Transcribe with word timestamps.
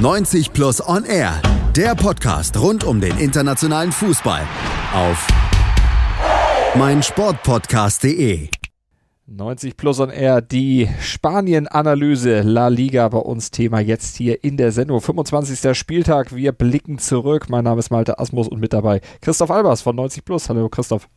90 0.00 0.54
Plus 0.54 0.80
On 0.88 1.04
Air, 1.04 1.42
der 1.76 1.94
Podcast 1.94 2.58
rund 2.58 2.84
um 2.84 3.02
den 3.02 3.18
internationalen 3.18 3.92
Fußball 3.92 4.40
auf 4.94 5.28
meinsportpodcast.de. 6.74 8.48
90 9.26 9.76
Plus 9.76 10.00
on 10.00 10.08
Air, 10.08 10.40
die 10.40 10.88
Spanien-Analyse 11.00 12.40
La 12.40 12.68
Liga 12.68 13.08
bei 13.08 13.18
uns 13.18 13.50
Thema 13.50 13.80
jetzt 13.80 14.16
hier 14.16 14.42
in 14.42 14.56
der 14.56 14.72
Sendung. 14.72 15.02
25. 15.02 15.76
Spieltag, 15.76 16.34
wir 16.34 16.52
blicken 16.52 16.98
zurück. 16.98 17.50
Mein 17.50 17.64
Name 17.64 17.80
ist 17.80 17.90
Malte 17.90 18.18
Asmus 18.18 18.48
und 18.48 18.58
mit 18.58 18.72
dabei 18.72 19.02
Christoph 19.20 19.50
Albers 19.50 19.82
von 19.82 19.96
90 19.96 20.24
Plus. 20.24 20.48
Hallo 20.48 20.70
Christoph. 20.70 21.08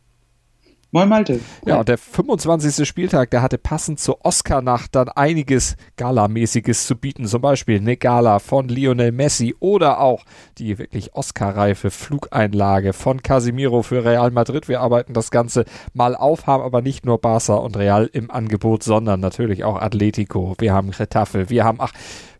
Moin 0.94 1.08
Malte. 1.08 1.40
Ja, 1.66 1.80
und 1.80 1.88
der 1.88 1.98
25. 1.98 2.86
Spieltag, 2.86 3.28
der 3.32 3.42
hatte 3.42 3.58
passend 3.58 3.98
zur 3.98 4.24
Oscar-Nacht 4.24 4.94
dann 4.94 5.08
einiges 5.08 5.74
Galamäßiges 5.96 6.86
zu 6.86 6.94
bieten. 6.94 7.26
Zum 7.26 7.42
Beispiel 7.42 7.80
eine 7.80 7.96
Gala 7.96 8.38
von 8.38 8.68
Lionel 8.68 9.10
Messi 9.10 9.56
oder 9.58 9.98
auch 9.98 10.22
die 10.56 10.78
wirklich 10.78 11.12
Oscar-reife 11.16 11.90
Flugeinlage 11.90 12.92
von 12.92 13.24
Casimiro 13.24 13.82
für 13.82 14.04
Real 14.04 14.30
Madrid. 14.30 14.68
Wir 14.68 14.82
arbeiten 14.82 15.14
das 15.14 15.32
Ganze 15.32 15.64
mal 15.94 16.14
auf, 16.14 16.46
haben 16.46 16.62
aber 16.62 16.80
nicht 16.80 17.04
nur 17.04 17.18
Barca 17.18 17.54
und 17.54 17.76
Real 17.76 18.08
im 18.12 18.30
Angebot, 18.30 18.84
sondern 18.84 19.18
natürlich 19.18 19.64
auch 19.64 19.82
Atletico. 19.82 20.54
Wir 20.58 20.72
haben 20.72 20.90
Retafe, 20.90 21.50
wir 21.50 21.64
haben, 21.64 21.78
ach, 21.80 21.92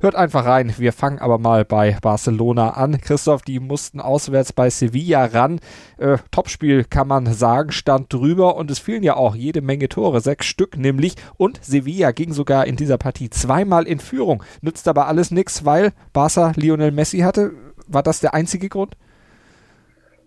Hört 0.04 0.16
einfach 0.16 0.44
rein. 0.44 0.74
Wir 0.76 0.92
fangen 0.92 1.18
aber 1.18 1.38
mal 1.38 1.64
bei 1.64 1.96
Barcelona 2.02 2.74
an. 2.74 3.00
Christoph, 3.00 3.40
die 3.40 3.58
mussten 3.58 4.00
auswärts 4.00 4.52
bei 4.52 4.68
Sevilla 4.68 5.24
ran. 5.24 5.60
Äh, 5.96 6.18
Topspiel 6.30 6.84
kann 6.84 7.08
man 7.08 7.32
sagen, 7.32 7.72
stand 7.72 8.12
drüber 8.12 8.43
und 8.48 8.70
es 8.70 8.78
fielen 8.78 9.02
ja 9.02 9.16
auch 9.16 9.34
jede 9.34 9.60
Menge 9.60 9.88
Tore, 9.88 10.20
sechs 10.20 10.46
Stück 10.46 10.76
nämlich. 10.76 11.14
Und 11.36 11.60
Sevilla 11.62 12.12
ging 12.12 12.32
sogar 12.32 12.66
in 12.66 12.76
dieser 12.76 12.98
Partie 12.98 13.30
zweimal 13.30 13.86
in 13.86 13.98
Führung. 13.98 14.42
Nützt 14.62 14.88
aber 14.88 15.06
alles 15.06 15.30
nichts, 15.30 15.64
weil 15.64 15.92
Barca 16.12 16.52
Lionel 16.56 16.92
Messi 16.92 17.18
hatte. 17.18 17.52
War 17.86 18.02
das 18.02 18.20
der 18.20 18.34
einzige 18.34 18.68
Grund? 18.68 18.96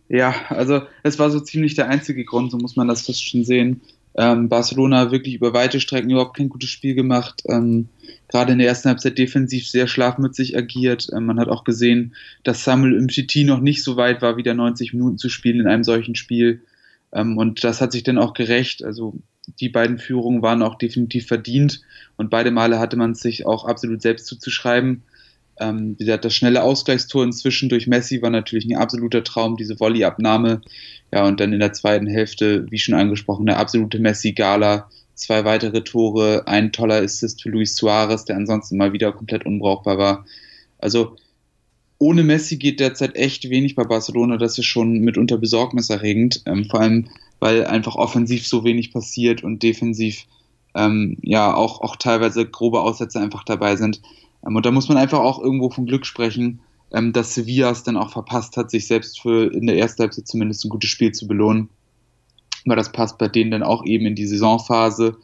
Ja, 0.09 0.33
also 0.49 0.81
es 1.03 1.19
war 1.19 1.29
so 1.31 1.39
ziemlich 1.39 1.75
der 1.75 1.89
einzige 1.89 2.23
Grund, 2.23 2.51
so 2.51 2.57
muss 2.57 2.75
man 2.75 2.87
das 2.87 3.05
fast 3.05 3.27
schon 3.27 3.43
sehen. 3.43 3.81
Ähm, 4.15 4.49
Barcelona 4.49 5.11
wirklich 5.11 5.35
über 5.35 5.53
weite 5.53 5.79
Strecken 5.79 6.09
überhaupt 6.09 6.35
kein 6.35 6.49
gutes 6.49 6.69
Spiel 6.69 6.95
gemacht. 6.95 7.43
Ähm, 7.47 7.87
Gerade 8.29 8.51
in 8.51 8.57
der 8.57 8.67
ersten 8.67 8.89
Halbzeit 8.89 9.17
defensiv 9.17 9.67
sehr 9.67 9.87
schlafmützig 9.87 10.57
agiert. 10.57 11.07
Ähm, 11.15 11.27
man 11.27 11.39
hat 11.39 11.49
auch 11.49 11.63
gesehen, 11.63 12.15
dass 12.43 12.63
Samuel 12.63 12.97
Umtiti 12.97 13.43
noch 13.43 13.59
nicht 13.59 13.83
so 13.83 13.95
weit 13.95 14.23
war, 14.23 14.35
wieder 14.35 14.55
90 14.55 14.93
Minuten 14.93 15.19
zu 15.19 15.29
spielen 15.29 15.59
in 15.59 15.67
einem 15.67 15.83
solchen 15.83 16.15
Spiel. 16.15 16.61
Ähm, 17.17 17.37
und 17.37 17.63
das 17.63 17.81
hat 17.81 17.91
sich 17.91 18.03
dann 18.03 18.19
auch 18.19 18.33
gerecht. 18.33 18.83
Also 18.83 19.15
die 19.59 19.69
beiden 19.69 19.97
Führungen 19.97 20.41
waren 20.41 20.61
auch 20.61 20.75
definitiv 20.75 21.27
verdient 21.27 21.81
und 22.15 22.29
beide 22.29 22.51
Male 22.51 22.79
hatte 22.79 22.95
man 22.95 23.11
es 23.11 23.21
sich 23.21 23.45
auch 23.45 23.65
absolut 23.65 24.01
selbst 24.01 24.27
zuzuschreiben. 24.27 25.03
Ähm, 25.59 25.97
das 25.97 26.35
schnelle 26.35 26.61
Ausgleichstor 26.61 27.23
inzwischen 27.23 27.69
durch 27.69 27.87
Messi 27.87 28.21
war 28.21 28.29
natürlich 28.29 28.65
ein 28.65 28.77
absoluter 28.77 29.23
Traum, 29.23 29.57
diese 29.57 29.77
Volleyabnahme. 29.77 30.61
Ja, 31.11 31.25
und 31.25 31.39
dann 31.39 31.53
in 31.53 31.59
der 31.59 31.73
zweiten 31.73 32.07
Hälfte, 32.07 32.67
wie 32.69 32.77
schon 32.77 32.93
angesprochen, 32.93 33.47
der 33.47 33.57
absolute 33.57 33.99
Messi-Gala. 33.99 34.89
Zwei 35.15 35.45
weitere 35.45 35.83
Tore, 35.83 36.43
ein 36.45 36.71
toller 36.71 37.01
Assist 37.01 37.41
für 37.41 37.49
Luis 37.49 37.75
Suarez, 37.75 38.25
der 38.25 38.35
ansonsten 38.35 38.77
mal 38.77 38.93
wieder 38.93 39.11
komplett 39.11 39.47
unbrauchbar 39.47 39.97
war. 39.97 40.25
Also 40.77 41.15
ohne 41.99 42.23
Messi 42.23 42.57
geht 42.57 42.79
derzeit 42.79 43.15
echt 43.15 43.49
wenig 43.49 43.75
bei 43.75 43.83
Barcelona. 43.83 44.37
Das 44.37 44.57
ist 44.57 44.65
schon 44.65 44.99
mitunter 44.99 45.37
besorgniserregend. 45.37 46.43
Ähm, 46.45 46.65
vor 46.69 46.81
allem, 46.81 47.09
weil 47.39 47.65
einfach 47.65 47.95
offensiv 47.95 48.47
so 48.47 48.63
wenig 48.63 48.91
passiert 48.91 49.43
und 49.43 49.63
defensiv 49.63 50.25
ähm, 50.75 51.17
ja 51.21 51.53
auch, 51.55 51.81
auch 51.81 51.95
teilweise 51.95 52.45
grobe 52.45 52.81
Aussätze 52.81 53.19
einfach 53.19 53.43
dabei 53.43 53.75
sind. 53.75 54.01
Ähm, 54.45 54.55
und 54.55 54.65
da 54.65 54.71
muss 54.71 54.89
man 54.89 54.97
einfach 54.97 55.19
auch 55.19 55.39
irgendwo 55.39 55.69
vom 55.69 55.85
Glück 55.85 56.05
sprechen, 56.05 56.59
ähm, 56.93 57.13
dass 57.13 57.33
Sevilla 57.33 57.71
es 57.71 57.83
dann 57.83 57.97
auch 57.97 58.11
verpasst 58.11 58.57
hat, 58.57 58.69
sich 58.69 58.87
selbst 58.87 59.19
für 59.19 59.51
in 59.51 59.65
der 59.65 59.77
ersten 59.77 60.03
Halbzeit 60.03 60.27
zumindest 60.27 60.65
ein 60.65 60.69
gutes 60.69 60.89
Spiel 60.89 61.11
zu 61.11 61.27
belohnen. 61.27 61.69
Weil 62.65 62.77
das 62.77 62.91
passt 62.91 63.17
bei 63.17 63.27
denen 63.27 63.51
dann 63.51 63.63
auch 63.63 63.85
eben 63.85 64.05
in 64.05 64.15
die 64.15 64.27
Saisonphase 64.27 65.17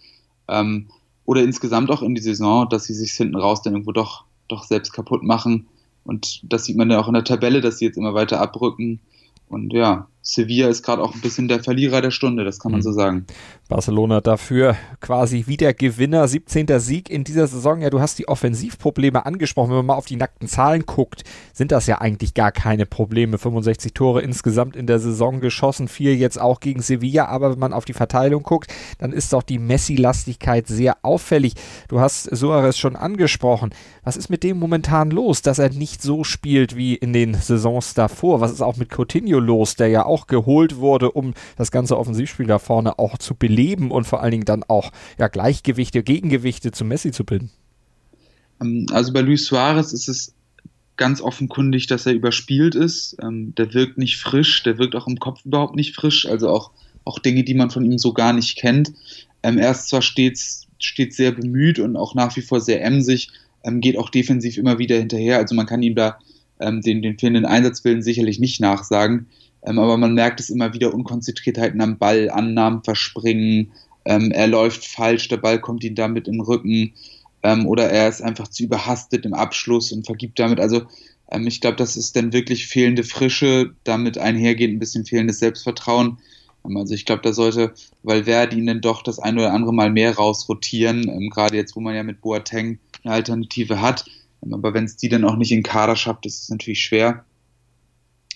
ähm, 0.48 0.88
oder 1.26 1.44
insgesamt 1.44 1.92
auch 1.92 2.02
in 2.02 2.16
die 2.16 2.22
Saison, 2.22 2.68
dass 2.68 2.86
sie 2.86 2.94
sich 2.94 3.12
hinten 3.12 3.36
raus 3.36 3.62
dann 3.62 3.74
irgendwo 3.74 3.92
doch, 3.92 4.26
doch 4.48 4.64
selbst 4.64 4.92
kaputt 4.92 5.24
machen. 5.24 5.68
Und 6.04 6.42
das 6.44 6.66
sieht 6.66 6.78
man 6.78 6.92
ja 6.92 7.00
auch 7.00 7.08
in 7.08 7.14
der 7.14 7.24
Tabelle, 7.24 7.62
dass 7.62 7.78
sie 7.78 7.86
jetzt 7.86 7.98
immer 7.98 8.14
weiter 8.14 8.42
abrücken. 8.42 9.00
Und 9.48 9.74
ja, 9.74 10.08
Sevilla 10.26 10.70
ist 10.70 10.84
gerade 10.84 11.02
auch 11.02 11.14
ein 11.14 11.20
bisschen 11.20 11.50
der 11.50 11.62
Verlierer 11.62 12.02
der 12.02 12.12
Stunde, 12.12 12.46
das 12.46 12.58
kann 12.58 12.72
man 12.72 12.80
mhm. 12.80 12.84
so 12.84 12.94
sagen. 12.94 13.26
Barcelona 13.68 14.22
dafür 14.22 14.76
quasi 15.02 15.46
wieder 15.48 15.74
Gewinner, 15.74 16.28
17. 16.28 16.68
Sieg 16.80 17.10
in 17.10 17.24
dieser 17.24 17.48
Saison. 17.48 17.82
Ja, 17.82 17.90
du 17.90 18.00
hast 18.00 18.20
die 18.20 18.28
Offensivprobleme 18.28 19.26
angesprochen. 19.26 19.70
Wenn 19.70 19.78
man 19.78 19.88
mal 19.88 19.96
auf 19.96 20.06
die 20.06 20.16
nackten 20.16 20.48
Zahlen 20.48 20.86
guckt, 20.86 21.24
sind 21.54 21.72
das 21.72 21.88
ja 21.88 22.00
eigentlich 22.00 22.36
gar 22.36 22.52
keine 22.52 22.86
Probleme. 22.86 23.38
65 23.38 23.94
Tore 23.94 24.22
insgesamt 24.22 24.76
in 24.76 24.86
der 24.86 25.00
Saison 25.00 25.40
geschossen, 25.40 25.88
vier 25.88 26.16
jetzt 26.16 26.40
auch 26.40 26.60
gegen 26.60 26.82
Sevilla. 26.82 27.26
Aber 27.26 27.52
wenn 27.52 27.60
man 27.60 27.74
auf 27.74 27.86
die 27.86 27.94
Verteilung 27.94 28.44
guckt, 28.44 28.72
dann 29.00 29.12
ist 29.12 29.34
doch 29.34 29.44
die 29.44 29.60
Messi-Lastigkeit 29.60 30.68
sehr 30.68 30.98
auffällig. 31.02 31.56
Du 31.88 32.00
hast 32.00 32.24
Suarez 32.36 32.78
schon 32.78 32.96
angesprochen. 32.96 33.74
Was 34.04 34.18
ist 34.18 34.30
mit 34.30 34.44
dem 34.44 34.60
momentan 34.60 35.10
los, 35.10 35.42
dass 35.42 35.58
er 35.58 35.70
nicht 35.70 36.02
so 36.02 36.24
spielt 36.24 36.76
wie 36.76 36.94
in 36.94 37.12
den 37.12 37.34
Saisons 37.34 37.96
davor? 37.96 38.40
Was 38.40 38.52
ist 38.52 38.62
auch 38.62 38.78
mit 38.78 38.90
Coutinho 38.96 39.40
los, 39.40 39.76
der 39.76 39.88
ja 39.88 40.06
auch 40.06 40.13
geholt 40.28 40.78
wurde, 40.78 41.12
um 41.12 41.34
das 41.58 41.72
ganze 41.72 41.98
Offensivspiel 41.98 42.48
da 42.48 42.60
vorne 42.60 43.00
auch 43.00 43.18
zu 43.18 43.36
beleben 43.36 43.92
und 43.92 44.06
vor 44.06 44.22
allen 44.22 44.32
Dingen 44.32 44.46
dann 44.46 44.64
auch 44.64 44.92
ja, 45.20 45.28
Gleichgewichte, 45.28 46.04
Gegengewichte 46.04 46.72
zu 46.72 46.86
Messi 46.86 47.12
zu 47.12 47.26
bilden? 47.26 47.52
Ähm, 48.62 48.86
also 48.92 49.14
bei 49.14 49.22
Luis 49.22 49.46
Suarez 49.46 49.94
ist 49.94 50.08
es 50.08 50.34
ganz 50.96 51.22
offenkundig, 51.22 51.88
dass 51.88 52.06
er 52.06 52.14
überspielt 52.14 52.76
ist. 52.76 53.18
Ähm, 53.22 53.54
der 53.56 53.74
wirkt 53.74 53.98
nicht 53.98 54.18
frisch, 54.18 54.64
der 54.64 54.78
wirkt 54.78 54.96
auch 54.96 55.08
im 55.08 55.20
Kopf 55.20 55.44
überhaupt 55.46 55.76
nicht 55.76 55.96
frisch, 55.96 56.28
also 56.28 56.50
auch, 56.50 56.72
auch 57.04 57.20
Dinge, 57.20 57.44
die 57.44 57.56
man 57.56 57.72
von 57.72 57.84
ihm 57.84 57.98
so 57.98 58.14
gar 58.14 58.34
nicht 58.34 58.58
kennt. 58.58 58.94
Ähm, 59.42 59.58
er 59.58 59.72
ist 59.72 59.90
zwar 59.90 60.02
stets, 60.02 60.68
stets 60.80 61.18
sehr 61.18 61.32
bemüht 61.32 61.80
und 61.80 61.98
auch 61.98 62.16
nach 62.16 62.36
wie 62.36 62.42
vor 62.42 62.62
sehr 62.62 62.84
emsig, 62.84 63.30
geht 63.66 63.98
auch 63.98 64.10
defensiv 64.10 64.58
immer 64.58 64.78
wieder 64.78 64.98
hinterher. 64.98 65.38
Also 65.38 65.56
man 65.56 65.66
kann 65.66 65.82
ihm 65.82 65.96
da 65.96 66.20
den, 66.60 67.02
den 67.02 67.18
fehlenden 67.18 67.46
Einsatzwillen 67.46 68.02
sicherlich 68.04 68.38
nicht 68.38 68.60
nachsagen. 68.60 69.28
Ähm, 69.66 69.80
aber 69.80 69.98
man 69.98 70.14
merkt 70.14 70.40
es 70.40 70.50
immer 70.50 70.74
wieder 70.74 70.94
Unkonzentriertheiten 70.94 71.82
am 71.82 71.98
Ball, 71.98 72.30
Annahmen 72.30 72.84
verspringen, 72.84 73.72
ähm, 74.06 74.32
er 74.32 74.48
läuft 74.48 74.86
falsch, 74.86 75.28
der 75.30 75.38
Ball 75.38 75.60
kommt 75.60 75.84
ihm 75.84 75.96
damit 75.96 76.28
im 76.28 76.42
Rücken 76.42 76.94
ähm, 77.42 77.66
oder 77.66 77.90
er 77.90 78.10
ist 78.10 78.22
einfach 78.22 78.48
zu 78.48 78.64
überhastet 78.64 79.26
im 79.26 79.34
Abschluss 79.34 79.92
und 79.92 80.06
vergibt 80.06 80.40
damit. 80.40 80.60
Also 80.60 80.84
ähm, 81.32 81.48
ich 81.48 81.62
glaube, 81.62 81.78
das 81.78 81.96
ist 81.96 82.16
dann 82.16 82.34
wirklich 82.34 82.68
fehlende 82.68 83.04
Frische, 83.04 83.74
damit 83.84 84.18
einhergeht 84.18 84.72
ein 84.72 84.80
bisschen 84.80 85.06
fehlendes 85.06 85.40
Selbstvertrauen. 85.40 86.18
Ähm, 86.66 86.78
also 86.78 86.94
ich 86.94 87.06
glaube, 87.06 87.22
da 87.22 87.34
sollte 87.34 87.74
Valverde 88.04 88.58
ihn 88.58 88.68
dann 88.68 88.82
doch 88.82 89.04
das 89.04 89.20
ein 89.20 89.38
oder 89.38 89.54
andere 89.54 89.74
Mal 89.74 89.92
mehr 89.92 90.16
rausrotieren, 90.16 91.08
ähm, 91.08 91.30
gerade 91.30 91.56
jetzt, 91.56 91.76
wo 91.76 91.80
man 91.80 91.96
ja 91.96 92.04
mit 92.04 92.22
Boateng 92.22 92.80
eine 93.04 93.14
Alternative 93.14 93.82
hat. 93.82 94.06
aber 94.52 94.74
wenn 94.74 94.86
es 94.86 94.98
die 94.98 95.10
dann 95.10 95.26
auch 95.26 95.38
nicht 95.38 95.52
in 95.52 95.64
Kader 95.64 95.96
schafft, 95.96 96.26
ist 96.26 96.44
es 96.44 96.50
natürlich 96.50 96.82
schwer. 96.82 97.26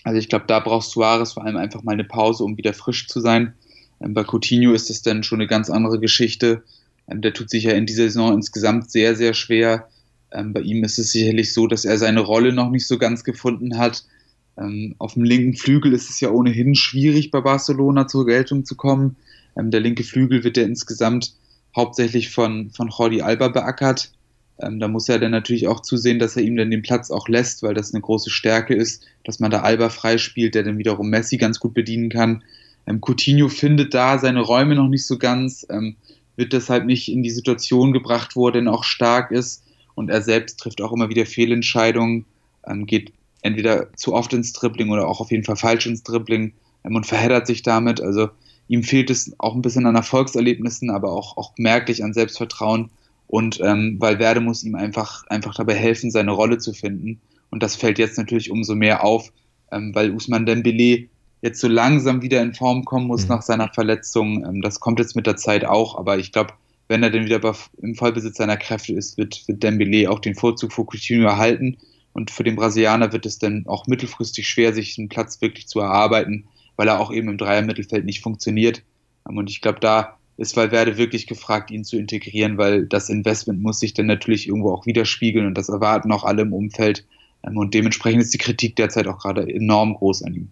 Also 0.04 0.18
ich 0.18 0.28
glaube, 0.28 0.44
da 0.46 0.60
braucht 0.60 0.88
Suarez 0.88 1.32
vor 1.32 1.44
allem 1.44 1.56
einfach 1.56 1.82
mal 1.82 1.92
eine 1.92 2.04
Pause, 2.04 2.44
um 2.44 2.56
wieder 2.56 2.72
frisch 2.72 3.08
zu 3.08 3.20
sein. 3.20 3.54
Ähm, 4.00 4.14
bei 4.14 4.24
Coutinho 4.24 4.72
ist 4.72 4.90
das 4.90 5.02
dann 5.02 5.22
schon 5.22 5.40
eine 5.40 5.48
ganz 5.48 5.70
andere 5.70 5.98
Geschichte. 5.98 6.62
Ähm, 7.08 7.20
der 7.20 7.32
tut 7.32 7.50
sich 7.50 7.64
ja 7.64 7.72
in 7.72 7.86
dieser 7.86 8.04
Saison 8.04 8.34
insgesamt 8.34 8.90
sehr, 8.90 9.16
sehr 9.16 9.34
schwer. 9.34 9.88
Ähm, 10.30 10.52
bei 10.52 10.60
ihm 10.60 10.84
ist 10.84 10.98
es 10.98 11.12
sicherlich 11.12 11.52
so, 11.52 11.66
dass 11.66 11.84
er 11.84 11.98
seine 11.98 12.20
Rolle 12.20 12.52
noch 12.52 12.70
nicht 12.70 12.86
so 12.86 12.98
ganz 12.98 13.24
gefunden 13.24 13.78
hat. 13.78 14.04
auf 14.98 15.14
dem 15.14 15.22
linken 15.22 15.54
Flügel 15.54 15.92
ist 15.92 16.10
es 16.10 16.18
ja 16.18 16.30
ohnehin 16.30 16.74
schwierig, 16.74 17.30
bei 17.30 17.40
Barcelona 17.40 18.08
zur 18.08 18.26
Geltung 18.26 18.64
zu 18.64 18.74
kommen. 18.74 19.14
der 19.54 19.78
linke 19.78 20.02
Flügel 20.02 20.42
wird 20.42 20.56
ja 20.56 20.64
insgesamt 20.64 21.34
hauptsächlich 21.76 22.30
von, 22.30 22.70
von 22.70 22.88
Jordi 22.88 23.22
Alba 23.22 23.46
beackert. 23.46 24.10
Ähm, 24.60 24.80
da 24.80 24.88
muss 24.88 25.08
er 25.08 25.18
dann 25.18 25.30
natürlich 25.30 25.68
auch 25.68 25.80
zusehen, 25.80 26.18
dass 26.18 26.36
er 26.36 26.42
ihm 26.42 26.56
dann 26.56 26.70
den 26.70 26.82
Platz 26.82 27.10
auch 27.10 27.28
lässt, 27.28 27.62
weil 27.62 27.74
das 27.74 27.94
eine 27.94 28.00
große 28.00 28.30
Stärke 28.30 28.74
ist, 28.74 29.04
dass 29.24 29.38
man 29.38 29.50
da 29.50 29.60
Alba 29.60 29.88
freispielt, 29.88 30.54
der 30.54 30.64
dann 30.64 30.78
wiederum 30.78 31.10
Messi 31.10 31.36
ganz 31.36 31.60
gut 31.60 31.74
bedienen 31.74 32.10
kann. 32.10 32.42
Ähm, 32.86 33.00
Coutinho 33.00 33.48
findet 33.48 33.94
da 33.94 34.18
seine 34.18 34.40
Räume 34.40 34.74
noch 34.74 34.88
nicht 34.88 35.06
so 35.06 35.18
ganz, 35.18 35.66
ähm, 35.70 35.96
wird 36.36 36.52
deshalb 36.52 36.86
nicht 36.86 37.08
in 37.08 37.22
die 37.22 37.30
Situation 37.30 37.92
gebracht, 37.92 38.34
wo 38.34 38.48
er 38.48 38.52
denn 38.52 38.68
auch 38.68 38.84
stark 38.84 39.30
ist. 39.30 39.64
Und 39.94 40.10
er 40.10 40.22
selbst 40.22 40.60
trifft 40.60 40.80
auch 40.80 40.92
immer 40.92 41.08
wieder 41.08 41.26
Fehlentscheidungen, 41.26 42.24
ähm, 42.66 42.86
geht 42.86 43.12
entweder 43.42 43.92
zu 43.94 44.14
oft 44.14 44.32
ins 44.32 44.52
Dribbling 44.52 44.90
oder 44.90 45.08
auch 45.08 45.20
auf 45.20 45.30
jeden 45.30 45.44
Fall 45.44 45.56
falsch 45.56 45.86
ins 45.86 46.02
Dribbling 46.02 46.52
ähm, 46.84 46.96
und 46.96 47.06
verheddert 47.06 47.46
sich 47.46 47.62
damit. 47.62 48.00
Also 48.00 48.28
ihm 48.68 48.82
fehlt 48.82 49.10
es 49.10 49.32
auch 49.38 49.54
ein 49.54 49.62
bisschen 49.62 49.86
an 49.86 49.96
Erfolgserlebnissen, 49.96 50.90
aber 50.90 51.12
auch, 51.12 51.36
auch 51.36 51.52
merklich 51.58 52.04
an 52.04 52.14
Selbstvertrauen. 52.14 52.90
Und 53.28 53.60
ähm, 53.62 54.00
Valverde 54.00 54.40
muss 54.40 54.64
ihm 54.64 54.74
einfach, 54.74 55.26
einfach 55.28 55.54
dabei 55.54 55.74
helfen, 55.74 56.10
seine 56.10 56.32
Rolle 56.32 56.58
zu 56.58 56.72
finden. 56.72 57.20
Und 57.50 57.62
das 57.62 57.76
fällt 57.76 57.98
jetzt 57.98 58.18
natürlich 58.18 58.50
umso 58.50 58.74
mehr 58.74 59.04
auf, 59.04 59.32
ähm, 59.70 59.94
weil 59.94 60.10
Usman 60.10 60.46
Dembele 60.46 61.08
jetzt 61.42 61.60
so 61.60 61.68
langsam 61.68 62.22
wieder 62.22 62.42
in 62.42 62.54
Form 62.54 62.84
kommen 62.84 63.06
muss 63.06 63.22
mhm. 63.24 63.28
nach 63.28 63.42
seiner 63.42 63.68
Verletzung. 63.68 64.44
Ähm, 64.44 64.62
das 64.62 64.80
kommt 64.80 64.98
jetzt 64.98 65.14
mit 65.14 65.26
der 65.26 65.36
Zeit 65.36 65.64
auch, 65.64 65.96
aber 65.98 66.18
ich 66.18 66.32
glaube, 66.32 66.54
wenn 66.88 67.02
er 67.02 67.10
dann 67.10 67.26
wieder 67.26 67.54
im 67.82 67.94
Vollbesitz 67.94 68.38
seiner 68.38 68.56
Kräfte 68.56 68.94
ist, 68.94 69.18
wird, 69.18 69.46
wird 69.46 69.62
Dembele 69.62 70.10
auch 70.10 70.20
den 70.20 70.34
Vorzug 70.34 70.72
vor 70.72 70.86
Coutinho 70.86 71.28
erhalten. 71.28 71.76
Und 72.14 72.30
für 72.30 72.44
den 72.44 72.56
Brasilianer 72.56 73.12
wird 73.12 73.26
es 73.26 73.38
dann 73.38 73.64
auch 73.66 73.86
mittelfristig 73.86 74.48
schwer, 74.48 74.72
sich 74.72 74.98
einen 74.98 75.10
Platz 75.10 75.40
wirklich 75.42 75.68
zu 75.68 75.80
erarbeiten, 75.80 76.48
weil 76.76 76.88
er 76.88 76.98
auch 76.98 77.12
eben 77.12 77.28
im 77.28 77.36
Dreier-Mittelfeld 77.36 78.06
nicht 78.06 78.22
funktioniert. 78.22 78.82
Und 79.24 79.50
ich 79.50 79.60
glaube, 79.60 79.80
da 79.80 80.17
ist 80.38 80.56
Valverde 80.56 80.96
wirklich 80.96 81.26
gefragt, 81.26 81.70
ihn 81.70 81.84
zu 81.84 81.98
integrieren, 81.98 82.58
weil 82.58 82.86
das 82.86 83.10
Investment 83.10 83.60
muss 83.60 83.80
sich 83.80 83.92
dann 83.92 84.06
natürlich 84.06 84.46
irgendwo 84.46 84.72
auch 84.72 84.86
widerspiegeln 84.86 85.46
und 85.46 85.58
das 85.58 85.68
erwarten 85.68 86.12
auch 86.12 86.24
alle 86.24 86.42
im 86.42 86.52
Umfeld. 86.52 87.04
Ähm, 87.44 87.58
und 87.58 87.74
dementsprechend 87.74 88.22
ist 88.22 88.32
die 88.32 88.38
Kritik 88.38 88.76
derzeit 88.76 89.08
auch 89.08 89.18
gerade 89.18 89.52
enorm 89.52 89.94
groß 89.94 90.22
an 90.22 90.34
ihm. 90.34 90.48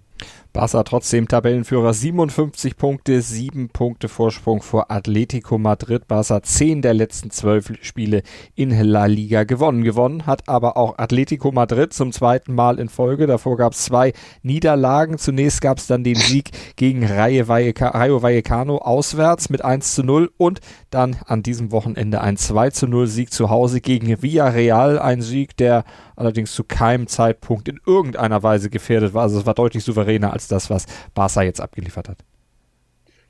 Barca 0.57 0.85
trotzdem 0.85 1.29
Tabellenführer 1.29 1.93
57 1.93 2.79
Punkte, 2.79 3.21
7 3.21 3.69
Punkte 3.69 4.09
Vorsprung 4.09 4.63
vor 4.63 4.91
Atletico 4.91 5.59
Madrid. 5.59 6.09
Barca 6.09 6.43
10 6.43 6.81
der 6.81 6.95
letzten 6.95 7.31
12 7.31 7.75
Spiele 7.83 8.23
in 8.55 8.71
La 8.71 9.05
Liga 9.05 9.45
gewonnen. 9.45 9.85
Gewonnen 9.85 10.25
hat 10.25 10.49
aber 10.49 10.79
auch 10.79 10.97
Atletico 10.97 11.53
Madrid 11.53 11.93
zum 11.93 12.11
zweiten 12.11 12.55
Mal 12.55 12.79
in 12.79 12.89
Folge. 12.89 13.27
Davor 13.27 13.59
gab 13.59 13.75
es 13.75 13.85
zwei 13.85 14.15
Niederlagen. 14.43 15.19
Zunächst 15.19 15.61
gab 15.61 15.77
es 15.77 15.89
dann 15.89 16.05
den 16.05 16.15
Sieg 16.15 16.53
gegen 16.77 17.05
Rayo 17.05 17.47
Vallecano 17.49 18.79
auswärts 18.79 19.51
mit 19.51 19.63
1 19.63 19.95
zu 19.95 20.05
0 20.05 20.31
und 20.39 20.61
dann 20.89 21.17
an 21.27 21.43
diesem 21.43 21.71
Wochenende 21.71 22.23
ein 22.23 22.39
2 22.39 22.71
zu 22.71 22.87
0 22.87 23.09
Sieg 23.09 23.31
zu 23.31 23.51
Hause 23.51 23.83
gegen 23.83 24.23
Villarreal. 24.23 24.99
Ein 24.99 25.21
Sieg, 25.21 25.55
der 25.59 25.85
allerdings 26.17 26.53
zu 26.53 26.65
keinem 26.65 27.07
Zeitpunkt 27.07 27.69
in 27.69 27.81
irgendeiner 27.87 28.43
Weise 28.43 28.71
gefährdet 28.71 29.15
war. 29.15 29.23
Also 29.23 29.39
es 29.39 29.47
war 29.47 29.55
deutlich 29.55 29.85
souveräner 29.85 30.33
als 30.33 30.49
das, 30.49 30.71
was 30.71 30.87
Barca 31.15 31.43
jetzt 31.43 31.61
abgeliefert 31.61 32.09
hat. 32.09 32.19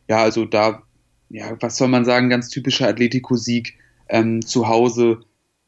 Ja, 0.08 0.22
also 0.22 0.44
da, 0.44 0.82
ja, 1.28 1.56
was 1.60 1.76
soll 1.76 1.88
man 1.88 2.04
sagen, 2.04 2.30
ganz 2.30 2.48
typischer 2.48 2.88
Atletico-Sieg. 2.88 3.74
Ähm, 4.08 4.40
zu 4.40 4.68
Hause 4.68 5.18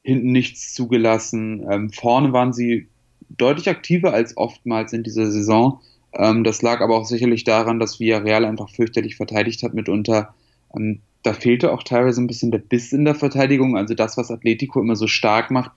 hinten 0.03 0.31
nichts 0.31 0.73
zugelassen. 0.73 1.67
Ähm, 1.69 1.91
vorne 1.91 2.33
waren 2.33 2.53
sie 2.53 2.89
deutlich 3.29 3.69
aktiver 3.69 4.15
als 4.15 4.37
oftmals 4.37 4.93
in 4.93 5.03
dieser 5.03 5.31
Saison. 5.31 5.81
Ähm, 6.13 6.45
das 6.45 6.63
lag 6.63 6.81
aber 6.81 6.97
auch 6.97 7.05
sicherlich 7.05 7.45
daran, 7.45 7.81
dass 7.81 8.01
Villarreal 8.01 8.45
einfach 8.45 8.71
fürchterlich 8.71 9.17
verteidigt 9.17 9.63
hat 9.63 9.75
mitunter. 9.75 10.35
Ähm, 10.75 11.01
da 11.23 11.33
fehlte 11.33 11.73
auch 11.73 11.83
teilweise 11.83 12.23
ein 12.23 12.27
bisschen 12.27 12.51
der 12.51 12.59
Biss 12.59 12.93
in 12.93 13.05
der 13.05 13.15
Verteidigung, 13.15 13.77
also 13.77 13.95
das, 13.95 14.17
was 14.17 14.31
Atletico 14.31 14.81
immer 14.81 14.97
so 14.97 15.09
stark 15.09 15.51
macht, 15.51 15.73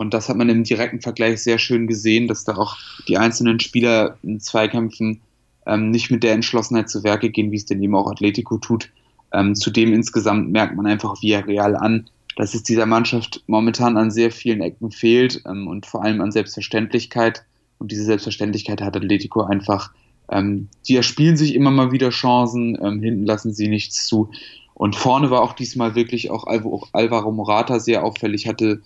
und 0.00 0.14
das 0.14 0.30
hat 0.30 0.38
man 0.38 0.48
im 0.48 0.64
direkten 0.64 1.02
Vergleich 1.02 1.42
sehr 1.42 1.58
schön 1.58 1.86
gesehen, 1.86 2.26
dass 2.26 2.44
da 2.44 2.56
auch 2.56 2.78
die 3.06 3.18
einzelnen 3.18 3.60
Spieler 3.60 4.16
in 4.22 4.40
Zweikämpfen 4.40 5.20
ähm, 5.66 5.90
nicht 5.90 6.10
mit 6.10 6.22
der 6.22 6.32
Entschlossenheit 6.32 6.88
zu 6.88 7.04
Werke 7.04 7.28
gehen, 7.28 7.52
wie 7.52 7.56
es 7.56 7.66
denn 7.66 7.82
eben 7.82 7.94
auch 7.94 8.10
Atletico 8.10 8.56
tut. 8.56 8.88
Ähm, 9.30 9.54
zudem 9.54 9.92
insgesamt 9.92 10.52
merkt 10.52 10.74
man 10.74 10.86
einfach 10.86 11.20
via 11.20 11.40
Real 11.40 11.76
an, 11.76 12.08
dass 12.36 12.54
es 12.54 12.62
dieser 12.62 12.86
Mannschaft 12.86 13.44
momentan 13.46 13.98
an 13.98 14.10
sehr 14.10 14.30
vielen 14.30 14.62
Ecken 14.62 14.90
fehlt 14.90 15.42
ähm, 15.46 15.68
und 15.68 15.84
vor 15.84 16.02
allem 16.02 16.22
an 16.22 16.32
Selbstverständlichkeit. 16.32 17.44
Und 17.76 17.92
diese 17.92 18.04
Selbstverständlichkeit 18.04 18.80
hat 18.80 18.96
Atletico 18.96 19.42
einfach. 19.42 19.92
Ähm, 20.30 20.68
die 20.88 20.96
erspielen 20.96 21.36
sich 21.36 21.54
immer 21.54 21.70
mal 21.70 21.92
wieder 21.92 22.08
Chancen, 22.08 22.78
ähm, 22.82 23.02
hinten 23.02 23.26
lassen 23.26 23.52
sie 23.52 23.68
nichts 23.68 24.06
zu. 24.06 24.30
Und 24.72 24.96
vorne 24.96 25.30
war 25.30 25.42
auch 25.42 25.52
diesmal 25.52 25.94
wirklich 25.94 26.30
auch 26.30 26.46
Alvaro 26.46 27.32
Morata 27.32 27.80
sehr 27.80 28.02
auffällig, 28.02 28.48
hatte 28.48 28.80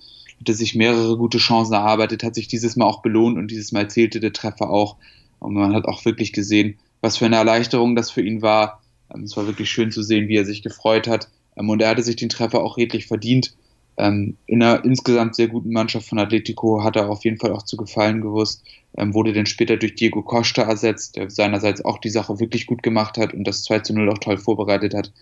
hatte 0.44 0.52
sich 0.52 0.74
mehrere 0.74 1.16
gute 1.16 1.38
Chancen 1.38 1.72
erarbeitet, 1.72 2.22
hat 2.22 2.34
sich 2.34 2.48
dieses 2.48 2.76
Mal 2.76 2.84
auch 2.84 3.00
belohnt 3.00 3.38
und 3.38 3.50
dieses 3.50 3.72
Mal 3.72 3.88
zählte 3.88 4.20
der 4.20 4.34
Treffer 4.34 4.68
auch. 4.68 4.96
Und 5.38 5.54
man 5.54 5.74
hat 5.74 5.86
auch 5.86 6.04
wirklich 6.04 6.34
gesehen, 6.34 6.76
was 7.00 7.16
für 7.16 7.24
eine 7.24 7.36
Erleichterung 7.36 7.96
das 7.96 8.10
für 8.10 8.20
ihn 8.20 8.42
war. 8.42 8.82
Ähm, 9.14 9.22
es 9.22 9.38
war 9.38 9.46
wirklich 9.46 9.70
schön 9.70 9.90
zu 9.90 10.02
sehen, 10.02 10.28
wie 10.28 10.36
er 10.36 10.44
sich 10.44 10.62
gefreut 10.62 11.08
hat. 11.08 11.30
Ähm, 11.56 11.70
und 11.70 11.80
er 11.80 11.88
hatte 11.88 12.02
sich 12.02 12.16
den 12.16 12.28
Treffer 12.28 12.62
auch 12.62 12.76
redlich 12.76 13.06
verdient. 13.06 13.56
Ähm, 13.96 14.36
in 14.44 14.62
einer 14.62 14.84
insgesamt 14.84 15.34
sehr 15.34 15.48
guten 15.48 15.72
Mannschaft 15.72 16.10
von 16.10 16.18
Atletico 16.18 16.84
hat 16.84 16.96
er 16.96 17.08
auf 17.08 17.24
jeden 17.24 17.38
Fall 17.38 17.52
auch 17.52 17.62
zu 17.62 17.78
gefallen 17.78 18.20
gewusst. 18.20 18.62
Wurde 18.96 19.32
dann 19.32 19.46
später 19.46 19.76
durch 19.76 19.96
Diego 19.96 20.22
Costa 20.22 20.62
ersetzt, 20.62 21.16
der 21.16 21.28
seinerseits 21.28 21.84
auch 21.84 21.98
die 21.98 22.10
Sache 22.10 22.38
wirklich 22.38 22.66
gut 22.66 22.84
gemacht 22.84 23.18
hat 23.18 23.34
und 23.34 23.42
das 23.44 23.64
2 23.64 23.80
zu 23.80 23.92
0 23.92 24.08
auch 24.08 24.18
toll 24.18 24.36
vorbereitet 24.36 24.94
hat. 24.94 25.12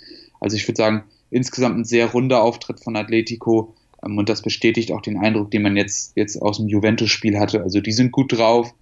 Also 0.41 0.57
ich 0.57 0.69
würde 0.69 0.77
sagen, 0.77 1.05
insgesamt 1.31 1.79
ein 1.79 1.85
sehr 1.85 2.11
runder 2.11 2.43
Auftritt 2.43 2.85
von 2.85 2.97
Atletico 2.97 3.75
und 4.03 4.29
das 4.29 4.43
bestätigt 4.43 4.93
auch 4.93 5.01
den 5.01 5.19
Eindruck, 5.19 5.51
den 5.51 5.63
man 5.63 5.77
jetzt, 5.77 6.17
jetzt 6.17 6.41
aus 6.41 6.59
dem 6.59 6.69
Juventus-Spiel 6.69 7.39
hatte. 7.39 7.63
Also 7.63 7.81
die 7.81 7.93
sind 7.93 8.13
gut 8.13 8.33
drauf 8.33 8.75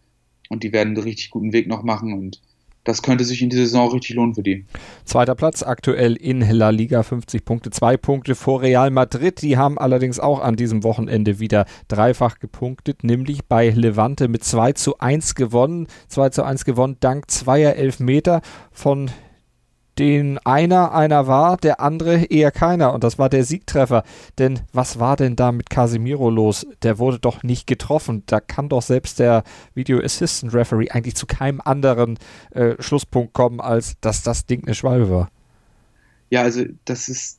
und 0.49 0.63
die 0.63 0.73
werden 0.73 0.97
einen 0.97 1.05
richtig 1.05 1.31
guten 1.31 1.53
Weg 1.53 1.69
noch 1.69 1.83
machen 1.83 2.13
und 2.13 2.41
das 2.85 3.03
könnte 3.03 3.25
sich 3.25 3.43
in 3.43 3.51
dieser 3.51 3.65
Saison 3.65 3.93
richtig 3.93 4.17
lohnen 4.17 4.35
für 4.35 4.43
die. 4.43 4.65
Zweiter 5.05 5.35
Platz 5.35 5.63
aktuell 5.63 6.17
in 6.17 6.41
La 6.41 6.71
Liga, 6.71 7.03
50 7.03 7.45
Punkte, 7.45 7.71
zwei 7.71 7.99
Punkte 7.99 8.35
vor 8.35 8.63
Real 8.63 8.91
Madrid. 8.91 9.43
Die 9.43 9.59
haben 9.59 9.79
allerdings 9.79 10.19
auch 10.19 10.41
an 10.41 10.57
diesem 10.57 10.83
Wochenende 10.83 11.41
wieder 11.41 11.67
dreifach 11.89 12.39
gepunktet, 12.39 13.05
nämlich 13.05 13.45
bei 13.45 13.69
Levante 13.69 14.29
mit 14.29 14.45
2 14.45 14.73
zu 14.73 14.99
1 14.99 15.35
gewonnen. 15.35 15.89
2 16.09 16.31
zu 16.31 16.43
1 16.43 16.65
gewonnen 16.65 16.97
dank 17.01 17.31
zweier 17.31 17.75
Elfmeter 17.75 18.41
von 18.73 19.11
den 20.01 20.39
einer 20.39 20.95
einer 20.95 21.27
war, 21.27 21.59
der 21.59 21.81
andere 21.81 22.25
eher 22.25 22.51
keiner. 22.51 22.95
Und 22.95 23.05
das 23.05 23.19
war 23.19 23.29
der 23.29 23.45
Siegtreffer. 23.45 24.03
Denn 24.39 24.61
was 24.73 24.99
war 24.99 25.15
denn 25.17 25.37
da 25.37 25.53
mit 25.53 25.69
Casemiro 25.69 26.31
los? 26.31 26.67
Der 26.83 26.99
wurde 26.99 27.19
doch 27.19 27.43
nicht 27.43 27.67
getroffen. 27.67 28.23
Da 28.25 28.41
kann 28.41 28.71
doch 28.71 28.81
selbst 28.81 29.19
der 29.19 29.45
Video 29.75 30.01
Assistant 30.01 30.55
Referee 30.55 30.89
eigentlich 30.89 31.17
zu 31.17 31.27
keinem 31.27 31.61
anderen 31.63 32.19
äh, 32.53 32.77
Schlusspunkt 32.79 33.35
kommen, 33.35 33.61
als 33.61 33.97
dass 34.01 34.23
das 34.23 34.47
Ding 34.47 34.65
eine 34.65 34.75
Schwalbe 34.75 35.11
war. 35.11 35.31
Ja, 36.31 36.43
also 36.43 36.65
das 36.87 37.09
ist 37.11 37.39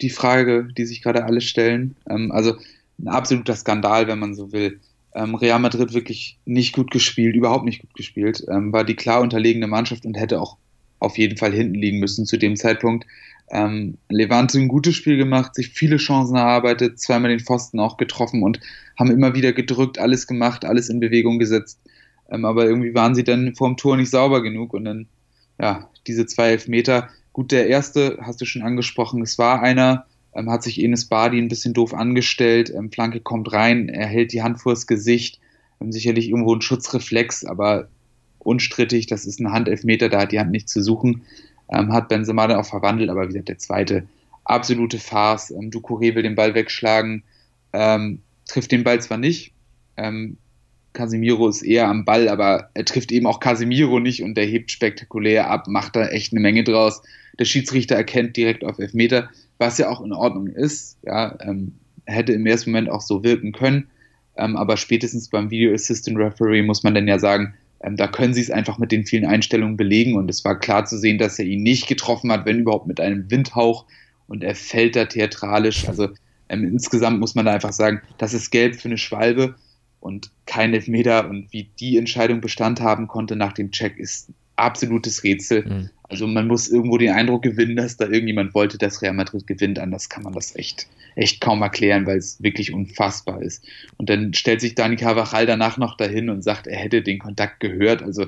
die 0.00 0.10
Frage, 0.10 0.68
die 0.76 0.86
sich 0.86 1.02
gerade 1.02 1.24
alle 1.24 1.40
stellen. 1.40 1.94
Ähm, 2.10 2.32
also 2.32 2.56
ein 2.98 3.08
absoluter 3.08 3.54
Skandal, 3.54 4.08
wenn 4.08 4.18
man 4.18 4.34
so 4.34 4.50
will. 4.50 4.80
Ähm, 5.14 5.36
Real 5.36 5.60
Madrid 5.60 5.94
wirklich 5.94 6.38
nicht 6.46 6.74
gut 6.74 6.90
gespielt, 6.90 7.36
überhaupt 7.36 7.64
nicht 7.64 7.80
gut 7.82 7.94
gespielt, 7.94 8.44
ähm, 8.50 8.72
war 8.72 8.82
die 8.82 8.96
klar 8.96 9.20
unterlegene 9.20 9.68
Mannschaft 9.68 10.04
und 10.04 10.14
hätte 10.14 10.40
auch 10.40 10.56
auf 11.02 11.18
jeden 11.18 11.36
Fall 11.36 11.52
hinten 11.52 11.74
liegen 11.74 11.98
müssen 11.98 12.26
zu 12.26 12.36
dem 12.36 12.56
Zeitpunkt. 12.56 13.06
Ähm, 13.50 13.98
Levante 14.08 14.58
ein 14.58 14.68
gutes 14.68 14.94
Spiel 14.94 15.16
gemacht, 15.16 15.54
sich 15.54 15.68
viele 15.68 15.96
Chancen 15.96 16.36
erarbeitet, 16.36 16.98
zweimal 16.98 17.30
den 17.30 17.40
Pfosten 17.40 17.80
auch 17.80 17.96
getroffen 17.96 18.42
und 18.42 18.60
haben 18.98 19.10
immer 19.10 19.34
wieder 19.34 19.52
gedrückt, 19.52 19.98
alles 19.98 20.26
gemacht, 20.26 20.64
alles 20.64 20.88
in 20.88 21.00
Bewegung 21.00 21.38
gesetzt. 21.38 21.80
Ähm, 22.30 22.44
aber 22.44 22.64
irgendwie 22.64 22.94
waren 22.94 23.14
sie 23.14 23.24
dann 23.24 23.54
vorm 23.54 23.76
Tor 23.76 23.96
nicht 23.96 24.10
sauber 24.10 24.42
genug 24.42 24.72
und 24.72 24.84
dann, 24.84 25.06
ja, 25.60 25.90
diese 26.06 26.24
zwei 26.26 26.50
Elfmeter. 26.50 27.10
Gut, 27.32 27.52
der 27.52 27.66
erste 27.66 28.18
hast 28.22 28.40
du 28.40 28.46
schon 28.46 28.62
angesprochen, 28.62 29.20
es 29.22 29.38
war 29.38 29.60
einer, 29.60 30.06
ähm, 30.34 30.50
hat 30.50 30.62
sich 30.62 30.80
Enes 30.80 31.06
Badi 31.06 31.38
ein 31.38 31.48
bisschen 31.48 31.74
doof 31.74 31.92
angestellt, 31.92 32.72
ähm, 32.74 32.90
Flanke 32.90 33.20
kommt 33.20 33.52
rein, 33.52 33.88
er 33.88 34.06
hält 34.06 34.32
die 34.32 34.42
Hand 34.42 34.60
vors 34.60 34.86
Gesicht, 34.86 35.40
ähm, 35.80 35.92
sicherlich 35.92 36.28
irgendwo 36.28 36.54
ein 36.54 36.62
Schutzreflex, 36.62 37.44
aber 37.44 37.88
unstrittig, 38.44 39.06
das 39.06 39.26
ist 39.26 39.40
ein 39.40 39.52
Handelfmeter, 39.52 40.08
da 40.08 40.20
hat 40.20 40.32
die 40.32 40.40
Hand 40.40 40.50
nichts 40.50 40.72
zu 40.72 40.82
suchen. 40.82 41.22
Ähm, 41.68 41.92
hat 41.92 42.08
Benzema 42.08 42.46
dann 42.46 42.58
auch 42.58 42.66
verwandelt, 42.66 43.08
aber 43.08 43.22
wie 43.22 43.28
gesagt, 43.28 43.48
der 43.48 43.58
zweite 43.58 44.06
absolute 44.44 44.98
Farce. 44.98 45.50
Ähm, 45.50 45.70
Ducouré 45.70 46.14
will 46.14 46.22
den 46.22 46.34
Ball 46.34 46.54
wegschlagen, 46.54 47.22
ähm, 47.72 48.20
trifft 48.46 48.72
den 48.72 48.84
Ball 48.84 49.00
zwar 49.00 49.18
nicht, 49.18 49.52
ähm, 49.96 50.36
Casemiro 50.92 51.48
ist 51.48 51.62
eher 51.62 51.88
am 51.88 52.04
Ball, 52.04 52.28
aber 52.28 52.70
er 52.74 52.84
trifft 52.84 53.12
eben 53.12 53.26
auch 53.26 53.40
Casemiro 53.40 53.98
nicht 53.98 54.22
und 54.22 54.34
der 54.34 54.44
hebt 54.44 54.70
spektakulär 54.70 55.50
ab, 55.50 55.66
macht 55.66 55.96
da 55.96 56.08
echt 56.08 56.32
eine 56.32 56.40
Menge 56.40 56.64
draus. 56.64 57.02
Der 57.38 57.46
Schiedsrichter 57.46 57.94
erkennt 57.94 58.36
direkt 58.36 58.64
auf 58.64 58.78
Elfmeter, 58.78 59.30
was 59.58 59.78
ja 59.78 59.88
auch 59.88 60.02
in 60.02 60.12
Ordnung 60.12 60.48
ist. 60.48 60.98
Ja, 61.02 61.38
ähm, 61.40 61.74
hätte 62.04 62.32
im 62.32 62.44
ersten 62.44 62.70
Moment 62.70 62.90
auch 62.90 63.00
so 63.00 63.24
wirken 63.24 63.52
können, 63.52 63.88
ähm, 64.36 64.56
aber 64.56 64.76
spätestens 64.76 65.28
beim 65.28 65.50
Video 65.50 65.72
Assistant 65.72 66.18
Referee 66.18 66.62
muss 66.62 66.82
man 66.82 66.94
dann 66.94 67.08
ja 67.08 67.18
sagen, 67.18 67.54
ähm, 67.82 67.96
da 67.96 68.06
können 68.06 68.34
sie 68.34 68.40
es 68.40 68.50
einfach 68.50 68.78
mit 68.78 68.92
den 68.92 69.06
vielen 69.06 69.24
Einstellungen 69.24 69.76
belegen 69.76 70.16
und 70.16 70.30
es 70.30 70.44
war 70.44 70.58
klar 70.58 70.84
zu 70.84 70.98
sehen, 70.98 71.18
dass 71.18 71.38
er 71.38 71.44
ihn 71.44 71.62
nicht 71.62 71.86
getroffen 71.86 72.30
hat, 72.32 72.46
wenn 72.46 72.60
überhaupt 72.60 72.86
mit 72.86 73.00
einem 73.00 73.30
Windhauch 73.30 73.86
und 74.28 74.42
er 74.44 74.54
fällt 74.54 74.96
da 74.96 75.04
theatralisch. 75.04 75.88
Also 75.88 76.08
ähm, 76.48 76.64
insgesamt 76.64 77.20
muss 77.20 77.34
man 77.34 77.46
da 77.46 77.52
einfach 77.52 77.72
sagen, 77.72 78.02
das 78.18 78.34
ist 78.34 78.50
gelb 78.50 78.76
für 78.76 78.88
eine 78.88 78.98
Schwalbe 78.98 79.56
und 80.00 80.30
kein 80.46 80.74
Elfmeter 80.74 81.28
und 81.28 81.52
wie 81.52 81.70
die 81.78 81.96
Entscheidung 81.96 82.40
Bestand 82.40 82.80
haben 82.80 83.08
konnte 83.08 83.36
nach 83.36 83.52
dem 83.52 83.70
Check 83.70 83.98
ist 83.98 84.30
absolutes 84.56 85.24
Rätsel. 85.24 85.64
Mhm. 85.66 85.90
Also 86.08 86.26
man 86.26 86.46
muss 86.46 86.68
irgendwo 86.68 86.98
den 86.98 87.12
Eindruck 87.12 87.42
gewinnen, 87.42 87.76
dass 87.76 87.96
da 87.96 88.04
irgendjemand 88.04 88.54
wollte, 88.54 88.76
dass 88.76 89.00
Real 89.00 89.14
Madrid 89.14 89.46
gewinnt. 89.46 89.78
Anders 89.78 90.10
kann 90.10 90.22
man 90.22 90.34
das 90.34 90.54
echt, 90.56 90.86
echt 91.14 91.40
kaum 91.40 91.62
erklären, 91.62 92.04
weil 92.06 92.18
es 92.18 92.42
wirklich 92.42 92.72
unfassbar 92.72 93.40
ist. 93.40 93.64
Und 93.96 94.10
dann 94.10 94.34
stellt 94.34 94.60
sich 94.60 94.74
Dani 94.74 94.96
Carvajal 94.96 95.46
danach 95.46 95.78
noch 95.78 95.96
dahin 95.96 96.28
und 96.28 96.44
sagt, 96.44 96.66
er 96.66 96.76
hätte 96.76 97.00
den 97.00 97.18
Kontakt 97.18 97.60
gehört. 97.60 98.02
Also 98.02 98.26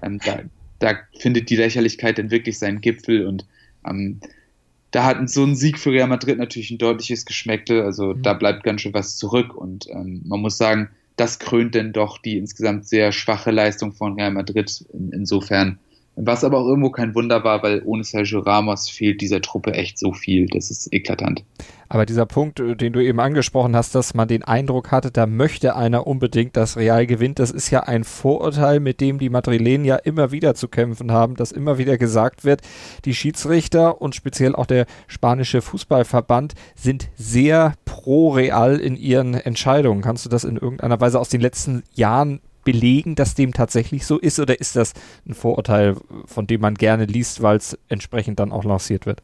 ähm, 0.00 0.20
da, 0.24 0.42
da 0.78 0.96
findet 1.18 1.50
die 1.50 1.56
Lächerlichkeit 1.56 2.18
dann 2.18 2.30
wirklich 2.30 2.58
seinen 2.58 2.80
Gipfel 2.80 3.26
und 3.26 3.44
ähm, 3.84 4.20
da 4.92 5.04
hat 5.04 5.28
so 5.28 5.42
ein 5.42 5.56
Sieg 5.56 5.80
für 5.80 5.90
Real 5.90 6.06
Madrid 6.06 6.38
natürlich 6.38 6.70
ein 6.70 6.78
deutliches 6.78 7.24
Geschmäckle. 7.24 7.82
Also 7.82 8.14
mhm. 8.14 8.22
da 8.22 8.34
bleibt 8.34 8.62
ganz 8.62 8.80
schön 8.80 8.94
was 8.94 9.16
zurück 9.16 9.56
und 9.56 9.88
ähm, 9.90 10.22
man 10.24 10.40
muss 10.40 10.56
sagen, 10.56 10.88
das 11.16 11.38
krönt 11.38 11.74
denn 11.74 11.92
doch 11.92 12.18
die 12.18 12.36
insgesamt 12.38 12.88
sehr 12.88 13.12
schwache 13.12 13.50
Leistung 13.50 13.92
von 13.92 14.14
Real 14.14 14.32
Madrid. 14.32 14.84
In, 14.92 15.12
insofern 15.12 15.78
Was 16.16 16.44
aber 16.44 16.58
auch 16.58 16.66
irgendwo 16.66 16.90
kein 16.90 17.14
Wunder 17.14 17.42
war, 17.42 17.62
weil 17.62 17.82
ohne 17.84 18.04
Sergio 18.04 18.40
Ramos 18.40 18.88
fehlt 18.88 19.20
dieser 19.20 19.40
Truppe 19.40 19.72
echt 19.72 19.98
so 19.98 20.12
viel. 20.12 20.46
Das 20.46 20.70
ist 20.70 20.92
eklatant. 20.92 21.44
Aber 21.88 22.06
dieser 22.06 22.26
Punkt, 22.26 22.60
äh, 22.60 22.76
den 22.76 22.92
du 22.92 23.00
eben 23.00 23.20
angesprochen 23.20 23.74
hast, 23.74 23.94
dass 23.94 24.14
man 24.14 24.28
den 24.28 24.44
Eindruck 24.44 24.90
hatte, 24.90 25.10
da 25.10 25.26
möchte 25.26 25.76
einer 25.76 26.06
unbedingt, 26.06 26.56
dass 26.56 26.76
Real 26.76 27.06
gewinnt, 27.06 27.38
das 27.38 27.50
ist 27.50 27.70
ja 27.70 27.80
ein 27.80 28.04
Vorurteil, 28.04 28.80
mit 28.80 29.00
dem 29.00 29.18
die 29.18 29.28
Madrilen 29.28 29.84
ja 29.84 29.96
immer 29.96 30.30
wieder 30.30 30.54
zu 30.54 30.68
kämpfen 30.68 31.10
haben, 31.10 31.34
dass 31.34 31.52
immer 31.52 31.78
wieder 31.78 31.98
gesagt 31.98 32.44
wird, 32.44 32.62
die 33.04 33.14
Schiedsrichter 33.14 34.00
und 34.00 34.14
speziell 34.14 34.54
auch 34.54 34.66
der 34.66 34.86
spanische 35.08 35.62
Fußballverband 35.62 36.54
sind 36.76 37.08
sehr 37.16 37.74
pro 37.84 38.30
Real 38.30 38.76
in 38.76 38.96
ihren 38.96 39.34
Entscheidungen. 39.34 40.02
Kannst 40.02 40.24
du 40.24 40.30
das 40.30 40.44
in 40.44 40.56
irgendeiner 40.56 41.00
Weise 41.00 41.18
aus 41.18 41.28
den 41.28 41.40
letzten 41.40 41.82
Jahren 41.92 42.40
belegen, 42.64 43.14
dass 43.14 43.34
dem 43.34 43.52
tatsächlich 43.52 44.06
so 44.06 44.18
ist 44.18 44.40
oder 44.40 44.58
ist 44.60 44.76
das 44.76 44.94
ein 45.26 45.34
Vorurteil, 45.34 45.96
von 46.26 46.46
dem 46.46 46.60
man 46.60 46.74
gerne 46.74 47.04
liest, 47.04 47.42
weil 47.42 47.56
es 47.58 47.78
entsprechend 47.88 48.40
dann 48.40 48.52
auch 48.52 48.64
lanciert 48.64 49.06
wird? 49.06 49.22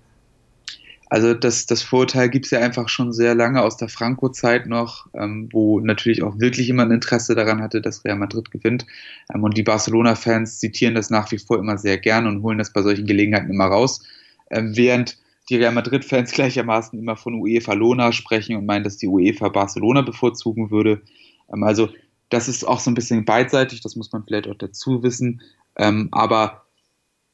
Also 1.10 1.34
das, 1.34 1.66
das 1.66 1.82
Vorurteil 1.82 2.28
gibt 2.28 2.44
es 2.44 2.52
ja 2.52 2.60
einfach 2.60 2.88
schon 2.88 3.12
sehr 3.12 3.34
lange 3.34 3.62
aus 3.62 3.76
der 3.76 3.88
Franco-Zeit 3.88 4.66
noch, 4.66 5.08
ähm, 5.12 5.48
wo 5.50 5.80
natürlich 5.80 6.22
auch 6.22 6.38
wirklich 6.38 6.68
immer 6.68 6.84
ein 6.84 6.92
Interesse 6.92 7.34
daran 7.34 7.60
hatte, 7.60 7.80
dass 7.80 8.04
Real 8.04 8.16
Madrid 8.16 8.52
gewinnt. 8.52 8.86
Ähm, 9.34 9.42
und 9.42 9.56
die 9.56 9.64
Barcelona-Fans 9.64 10.60
zitieren 10.60 10.94
das 10.94 11.10
nach 11.10 11.32
wie 11.32 11.38
vor 11.38 11.58
immer 11.58 11.78
sehr 11.78 11.98
gern 11.98 12.28
und 12.28 12.44
holen 12.44 12.58
das 12.58 12.72
bei 12.72 12.82
solchen 12.82 13.06
Gelegenheiten 13.06 13.50
immer 13.50 13.66
raus. 13.66 14.04
Ähm, 14.52 14.76
während 14.76 15.18
die 15.48 15.56
Real 15.56 15.72
Madrid-Fans 15.72 16.30
gleichermaßen 16.32 16.96
immer 16.96 17.16
von 17.16 17.34
UEFA 17.34 17.72
Lona 17.72 18.12
sprechen 18.12 18.54
und 18.54 18.66
meinen, 18.66 18.84
dass 18.84 18.96
die 18.96 19.08
UEFA 19.08 19.48
Barcelona 19.48 20.02
bevorzugen 20.02 20.70
würde. 20.70 21.02
Ähm, 21.52 21.64
also 21.64 21.88
das 22.30 22.48
ist 22.48 22.64
auch 22.66 22.80
so 22.80 22.90
ein 22.90 22.94
bisschen 22.94 23.24
beidseitig, 23.24 23.80
das 23.82 23.96
muss 23.96 24.10
man 24.12 24.24
vielleicht 24.24 24.48
auch 24.48 24.56
dazu 24.56 25.02
wissen. 25.02 25.42
Ähm, 25.76 26.08
aber 26.12 26.64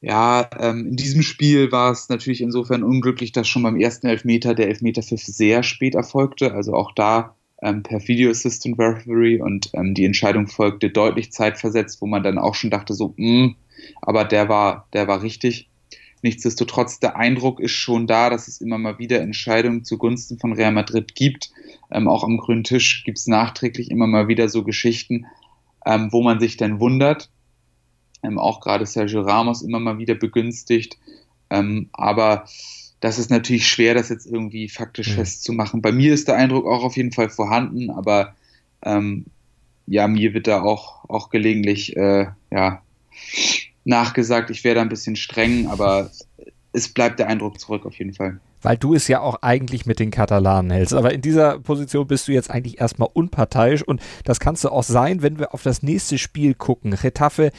ja, 0.01 0.49
ähm, 0.59 0.87
in 0.89 0.95
diesem 0.95 1.21
Spiel 1.21 1.71
war 1.71 1.91
es 1.91 2.09
natürlich 2.09 2.41
insofern 2.41 2.83
unglücklich, 2.83 3.31
dass 3.31 3.47
schon 3.47 3.63
beim 3.63 3.79
ersten 3.79 4.07
Elfmeter 4.07 4.53
der 4.53 4.67
Elfmeterpfiff 4.67 5.23
sehr 5.23 5.63
spät 5.63 5.95
erfolgte. 5.95 6.53
Also 6.53 6.73
auch 6.73 6.91
da 6.93 7.35
ähm, 7.61 7.83
per 7.83 8.07
Video 8.07 8.29
Assistant 8.29 8.77
Referee 8.77 9.41
und 9.41 9.71
ähm, 9.73 9.93
die 9.93 10.05
Entscheidung 10.05 10.47
folgte 10.47 10.89
deutlich 10.89 11.31
zeitversetzt, 11.31 12.01
wo 12.01 12.05
man 12.05 12.23
dann 12.23 12.37
auch 12.37 12.55
schon 12.55 12.69
dachte 12.69 12.93
so, 12.93 13.13
mh, 13.17 13.45
hm, 13.45 13.55
aber 14.01 14.25
der 14.25 14.49
war, 14.49 14.87
der 14.93 15.07
war 15.07 15.21
richtig. 15.21 15.69
Nichtsdestotrotz, 16.27 16.99
der 16.99 17.15
Eindruck 17.15 17.61
ist 17.61 17.71
schon 17.71 18.05
da, 18.05 18.29
dass 18.29 18.49
es 18.49 18.59
immer 18.59 18.77
mal 18.77 18.99
wieder 18.99 19.21
Entscheidungen 19.21 19.85
zugunsten 19.85 20.37
von 20.37 20.51
Real 20.51 20.73
Madrid 20.73 21.15
gibt. 21.15 21.51
Ähm, 21.89 22.09
auch 22.09 22.25
am 22.25 22.37
grünen 22.37 22.65
Tisch 22.65 23.05
gibt 23.05 23.17
es 23.17 23.27
nachträglich 23.27 23.89
immer 23.89 24.07
mal 24.07 24.27
wieder 24.27 24.49
so 24.49 24.65
Geschichten, 24.65 25.25
ähm, 25.85 26.09
wo 26.11 26.21
man 26.21 26.41
sich 26.41 26.57
dann 26.57 26.81
wundert. 26.81 27.29
Ähm, 28.23 28.39
auch 28.39 28.59
gerade 28.59 28.85
Sergio 28.85 29.21
Ramos 29.21 29.61
immer 29.61 29.79
mal 29.79 29.99
wieder 29.99 30.15
begünstigt. 30.15 30.97
Ähm, 31.49 31.87
aber 31.93 32.43
das 32.99 33.19
ist 33.19 33.31
natürlich 33.31 33.65
schwer, 33.65 33.93
das 33.93 34.09
jetzt 34.09 34.25
irgendwie 34.25 34.67
faktisch 34.67 35.11
mhm. 35.11 35.19
festzumachen. 35.19 35.81
Bei 35.81 35.93
mir 35.93 36.13
ist 36.13 36.27
der 36.27 36.35
Eindruck 36.35 36.65
auch 36.65 36.83
auf 36.83 36.97
jeden 36.97 37.13
Fall 37.13 37.29
vorhanden, 37.29 37.89
aber 37.89 38.35
ähm, 38.83 39.27
ja, 39.85 40.09
mir 40.09 40.33
wird 40.33 40.47
da 40.47 40.61
auch, 40.61 41.07
auch 41.07 41.29
gelegentlich 41.29 41.95
äh, 41.95 42.25
ja, 42.51 42.81
nachgesagt, 43.87 44.49
ich 44.49 44.63
wäre 44.63 44.75
da 44.75 44.81
ein 44.81 44.89
bisschen 44.89 45.15
streng, 45.15 45.67
aber 45.67 46.11
es 46.73 46.93
bleibt 46.93 47.19
der 47.19 47.27
Eindruck 47.27 47.59
zurück 47.59 47.85
auf 47.85 47.97
jeden 47.97 48.13
Fall. 48.13 48.39
Weil 48.61 48.77
du 48.77 48.93
es 48.93 49.07
ja 49.07 49.21
auch 49.21 49.41
eigentlich 49.41 49.85
mit 49.85 49.99
den 49.99 50.11
Katalanen 50.11 50.71
hältst. 50.71 50.93
Aber 50.93 51.13
in 51.13 51.21
dieser 51.21 51.59
Position 51.59 52.07
bist 52.07 52.27
du 52.27 52.33
jetzt 52.33 52.51
eigentlich 52.51 52.81
erstmal 52.81 53.09
unparteiisch 53.13 53.83
und 53.83 54.01
das 54.25 54.39
kannst 54.39 54.63
du 54.63 54.69
auch 54.69 54.83
sein, 54.83 55.21
wenn 55.21 55.39
wir 55.39 55.53
auf 55.53 55.63
das 55.63 55.83
nächste 55.83 56.17
Spiel 56.17 56.53
gucken. 56.53 56.93
Retafe 56.93 57.51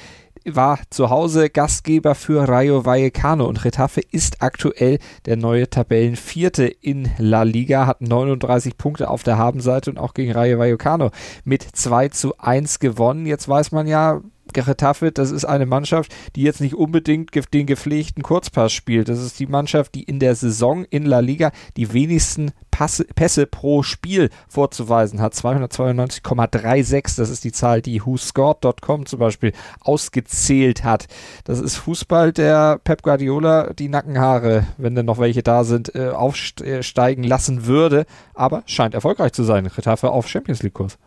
war 0.44 0.80
zu 0.90 1.10
Hause 1.10 1.50
Gastgeber 1.50 2.14
für 2.14 2.48
Rayo 2.48 2.84
Vallecano 2.84 3.46
und 3.46 3.64
Retafe 3.64 4.00
ist 4.00 4.42
aktuell 4.42 4.98
der 5.26 5.36
neue 5.36 5.68
Tabellenvierte 5.70 6.66
in 6.66 7.10
La 7.18 7.42
Liga, 7.42 7.86
hat 7.86 8.00
39 8.00 8.76
Punkte 8.76 9.08
auf 9.08 9.22
der 9.22 9.38
Habenseite 9.38 9.90
und 9.90 9.98
auch 9.98 10.14
gegen 10.14 10.32
Rayo 10.32 10.58
Vallecano 10.58 11.10
mit 11.44 11.62
2 11.62 12.08
zu 12.08 12.38
1 12.38 12.78
gewonnen. 12.80 13.26
Jetzt 13.26 13.48
weiß 13.48 13.72
man 13.72 13.86
ja, 13.86 14.20
Getafe, 14.52 15.12
das 15.12 15.30
ist 15.30 15.44
eine 15.44 15.66
Mannschaft, 15.66 16.14
die 16.36 16.42
jetzt 16.42 16.60
nicht 16.60 16.74
unbedingt 16.74 17.30
den 17.52 17.66
gepflegten 17.66 18.22
Kurzpass 18.22 18.72
spielt. 18.72 19.08
Das 19.08 19.20
ist 19.20 19.38
die 19.38 19.46
Mannschaft, 19.46 19.94
die 19.94 20.02
in 20.02 20.18
der 20.20 20.34
Saison 20.34 20.84
in 20.84 21.04
La 21.04 21.20
Liga 21.20 21.52
die 21.76 21.92
wenigsten 21.92 22.52
Passe, 22.70 23.04
Pässe 23.04 23.46
pro 23.46 23.82
Spiel 23.82 24.30
vorzuweisen 24.48 25.20
hat. 25.20 25.34
292,36, 25.34 27.16
das 27.16 27.28
ist 27.28 27.42
die 27.42 27.50
Zahl, 27.50 27.82
die 27.82 28.04
WhoScored.com 28.04 29.06
zum 29.06 29.18
Beispiel 29.18 29.52
ausgezählt 29.80 30.84
hat. 30.84 31.06
Das 31.44 31.58
ist 31.58 31.76
Fußball, 31.76 32.32
der 32.32 32.78
Pep 32.84 33.02
Guardiola 33.02 33.72
die 33.72 33.88
Nackenhaare, 33.88 34.66
wenn 34.76 34.94
denn 34.94 35.06
noch 35.06 35.18
welche 35.18 35.42
da 35.42 35.64
sind, 35.64 35.94
äh, 35.94 36.10
aufsteigen 36.10 37.24
lassen 37.24 37.66
würde. 37.66 38.06
Aber 38.34 38.62
scheint 38.66 38.94
erfolgreich 38.94 39.32
zu 39.32 39.42
sein. 39.42 39.68
Getafe 39.74 40.10
auf 40.10 40.28
Champions 40.28 40.62
League 40.62 40.74
Kurs. 40.74 40.98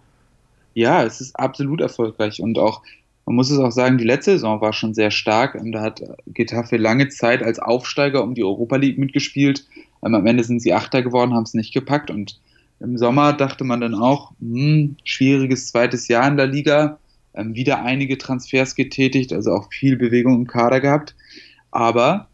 Ja, 0.74 1.04
es 1.04 1.22
ist 1.22 1.38
absolut 1.38 1.82
erfolgreich 1.82 2.42
und 2.42 2.58
auch 2.58 2.82
man 3.32 3.38
muss 3.38 3.50
es 3.50 3.60
auch 3.60 3.72
sagen, 3.72 3.98
die 3.98 4.04
letzte 4.04 4.32
Saison 4.32 4.60
war 4.60 4.74
schon 4.74 4.94
sehr 4.94 5.10
stark. 5.10 5.56
Ähm, 5.56 5.72
da 5.72 5.82
hat 5.82 6.04
Getafe 6.28 6.76
lange 6.76 7.08
Zeit 7.08 7.42
als 7.42 7.60
Aufsteiger 7.60 8.24
um 8.24 8.36
die 8.36 8.44
Europa 8.44 8.76
League 8.76 8.98
mitgespielt. 8.98 9.66
Ähm, 10.06 10.16
am 10.16 10.26
Ende 10.28 10.44
sind 10.44 10.62
sie 10.62 10.74
Achter 10.74 11.02
geworden, 11.02 11.34
haben 11.34 11.44
es 11.44 11.54
nicht 11.54 11.74
gepackt. 11.74 12.12
Und 12.12 12.42
im 12.82 12.98
Sommer 12.98 13.32
dachte 13.32 13.64
man 13.64 13.80
dann 13.80 13.96
auch, 13.96 14.34
hm, 14.42 14.98
schwieriges 15.06 15.68
zweites 15.68 16.10
Jahr 16.10 16.28
in 16.28 16.36
der 16.36 16.48
Liga. 16.48 17.00
Ähm, 17.34 17.56
wieder 17.56 17.82
einige 17.82 18.18
Transfers 18.18 18.76
getätigt, 18.76 19.32
also 19.32 19.54
auch 19.54 19.72
viel 19.72 19.96
Bewegung 19.96 20.36
im 20.36 20.48
Kader 20.48 20.82
gehabt. 20.82 21.16
Aber 21.72 22.28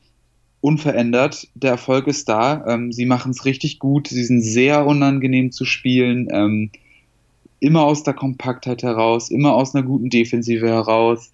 unverändert, 0.61 1.47
der 1.53 1.69
Erfolg 1.69 2.07
ist 2.07 2.27
da. 2.27 2.79
sie 2.89 3.05
machen 3.05 3.29
es 3.29 3.45
richtig 3.45 3.77
gut. 3.77 4.07
Sie 4.07 4.23
sind 4.23 4.41
sehr 4.41 4.87
unangenehm 4.87 5.51
zu 5.51 5.63
spielen 5.63 6.27
immer 7.59 7.83
aus 7.83 8.03
der 8.03 8.13
Kompaktheit 8.13 8.83
heraus, 8.83 9.29
immer 9.29 9.53
aus 9.53 9.75
einer 9.75 9.85
guten 9.85 10.09
Defensive 10.09 10.67
heraus. 10.67 11.31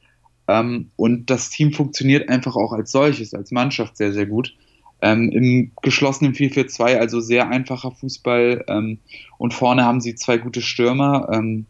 Ähm, 0.47 0.91
und 0.95 1.29
das 1.29 1.49
Team 1.49 1.73
funktioniert 1.73 2.29
einfach 2.29 2.55
auch 2.55 2.73
als 2.73 2.91
solches, 2.91 3.33
als 3.33 3.51
Mannschaft 3.51 3.97
sehr, 3.97 4.13
sehr 4.13 4.25
gut. 4.25 4.55
Ähm, 5.01 5.31
Im 5.31 5.71
geschlossenen 5.81 6.33
4-4-2, 6.33 6.97
also 6.97 7.19
sehr 7.19 7.49
einfacher 7.49 7.91
Fußball. 7.91 8.65
Ähm, 8.67 8.99
und 9.37 9.53
vorne 9.53 9.83
haben 9.83 10.01
sie 10.01 10.15
zwei 10.15 10.37
gute 10.37 10.61
Stürmer. 10.61 11.27
Ähm, 11.31 11.65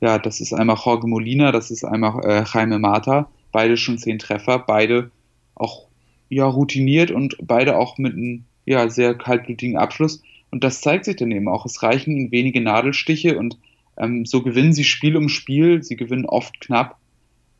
ja, 0.00 0.18
das 0.18 0.40
ist 0.40 0.52
einmal 0.52 0.76
Jorge 0.82 1.06
Molina, 1.06 1.52
das 1.52 1.70
ist 1.70 1.84
einmal 1.84 2.24
äh, 2.24 2.44
Jaime 2.44 2.78
Mata. 2.78 3.28
Beide 3.50 3.76
schon 3.76 3.98
zehn 3.98 4.18
Treffer, 4.18 4.58
beide 4.58 5.10
auch 5.54 5.86
ja, 6.28 6.44
routiniert 6.46 7.10
und 7.10 7.36
beide 7.42 7.76
auch 7.76 7.98
mit 7.98 8.12
einem 8.12 8.44
ja, 8.66 8.88
sehr 8.88 9.14
kaltblütigen 9.14 9.76
Abschluss. 9.76 10.22
Und 10.50 10.64
das 10.64 10.80
zeigt 10.80 11.06
sich 11.06 11.16
dann 11.16 11.30
eben 11.30 11.48
auch. 11.48 11.66
Es 11.66 11.82
reichen 11.82 12.30
wenige 12.30 12.60
Nadelstiche 12.60 13.38
und 13.38 13.58
ähm, 13.96 14.26
so 14.26 14.42
gewinnen 14.42 14.72
sie 14.72 14.84
Spiel 14.84 15.16
um 15.16 15.28
Spiel, 15.28 15.82
sie 15.82 15.96
gewinnen 15.96 16.26
oft 16.26 16.60
knapp, 16.60 16.98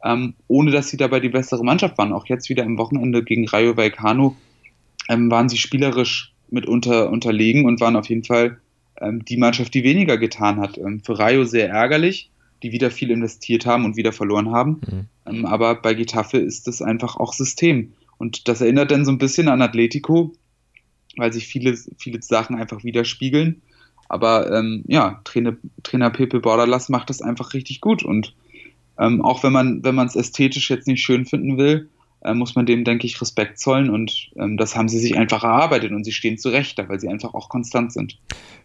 ähm, 0.05 0.35
ohne 0.49 0.71
dass 0.71 0.89
sie 0.89 0.97
dabei 0.97 1.21
die 1.21 1.29
bessere 1.29 1.65
Mannschaft 1.65 1.99
waren. 1.99 2.13
Auch 2.13 2.27
jetzt 2.27 2.49
wieder 2.49 2.65
am 2.65 2.79
Wochenende 2.79 3.23
gegen 3.23 3.49
Rayo 3.49 3.77
Vallecano 3.77 4.37
ähm, 5.09 5.31
waren 5.31 5.49
sie 5.49 5.59
spielerisch 5.59 6.33
mit 6.51 6.67
unter, 6.67 7.11
unterlegen 7.11 7.65
und 7.65 7.81
waren 7.81 7.97
auf 7.97 8.09
jeden 8.09 8.25
Fall 8.25 8.61
ähm, 9.01 9.25
die 9.25 9.37
Mannschaft, 9.37 9.75
die 9.75 9.85
weniger 9.85 10.19
getan 10.19 10.61
hat. 10.61 10.79
Ähm, 10.79 11.01
für 11.01 11.19
Rayo 11.19 11.45
sehr 11.45 11.69
ärgerlich, 11.69 12.31
die 12.63 12.73
wieder 12.73 12.91
viel 12.91 13.11
investiert 13.11 13.67
haben 13.67 13.85
und 13.85 13.97
wieder 13.97 14.13
verloren 14.13 14.51
haben. 14.51 14.81
Mhm. 14.87 15.07
Ähm, 15.27 15.47
aber 15.47 15.75
bei 15.77 15.95
Getafe 15.95 16.39
ist 16.39 16.67
das 16.67 16.83
einfach 16.83 17.17
auch 17.17 17.33
System. 17.33 17.93
Und 18.19 18.49
das 18.49 18.61
erinnert 18.61 18.91
dann 18.91 19.05
so 19.05 19.13
ein 19.13 19.19
bisschen 19.19 19.49
an 19.49 19.63
Atletico, 19.63 20.33
weil 21.17 21.33
sich 21.33 21.47
viele, 21.47 21.77
viele 21.99 22.23
Sachen 22.23 22.57
einfach 22.57 22.85
widerspiegeln. 22.85 23.63
Aber 24.09 24.53
ähm, 24.53 24.85
ja, 24.87 25.21
Trainer, 25.25 25.57
Trainer 25.83 26.11
Pepe 26.11 26.41
Bordalas 26.41 26.89
macht 26.89 27.11
das 27.11 27.23
einfach 27.23 27.55
richtig 27.55 27.81
gut. 27.81 28.03
Und 28.03 28.35
ähm, 28.99 29.23
auch 29.23 29.43
wenn 29.43 29.53
man 29.53 29.85
wenn 29.85 29.99
es 29.99 30.17
ästhetisch 30.17 30.71
jetzt 30.71 30.87
nicht 30.87 31.03
schön 31.03 31.27
finden 31.27 31.59
will, 31.59 31.89
äh, 32.23 32.35
muss 32.35 32.55
man 32.55 32.67
dem, 32.67 32.85
denke 32.85 33.07
ich, 33.07 33.21
Respekt 33.21 33.59
zollen. 33.59 33.91
Und 33.91 34.31
ähm, 34.37 34.57
das 34.57 34.77
haben 34.77 34.89
sie 34.89 34.99
sich 34.99 35.17
einfach 35.17 35.45
erarbeitet 35.45 35.93
und 35.93 36.05
sie 36.05 36.13
stehen 36.13 36.39
zurecht 36.39 36.79
da, 36.79 36.89
weil 36.89 37.01
sie 37.01 37.09
einfach 37.09 37.35
auch 37.35 37.49
konstant 37.49 37.93
sind. 37.93 38.19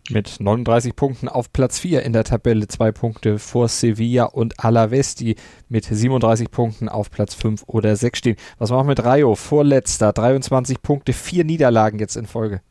Mit 0.10 0.40
39 0.40 0.96
Punkten 0.96 1.30
auf 1.30 1.54
Platz 1.54 1.80
4 1.80 2.04
in 2.04 2.14
der 2.14 2.24
Tabelle, 2.24 2.68
zwei 2.68 2.92
Punkte 2.92 3.38
vor 3.40 3.68
Sevilla 3.68 4.26
und 4.26 4.64
Alaves, 4.64 5.16
die 5.16 5.36
mit 5.70 5.86
37 5.86 6.50
Punkten 6.50 6.90
auf 6.90 7.12
Platz 7.12 7.36
5 7.36 7.64
oder 7.68 7.96
6 7.96 8.18
stehen. 8.18 8.36
Was 8.58 8.72
machen 8.72 8.88
wir 8.88 8.92
mit 8.92 9.04
Rayo? 9.04 9.36
Vorletzter, 9.36 10.12
23 10.12 10.82
Punkte, 10.82 11.14
vier 11.14 11.44
Niederlagen 11.44 12.00
jetzt 12.00 12.16
in 12.16 12.26
Folge 12.26 12.62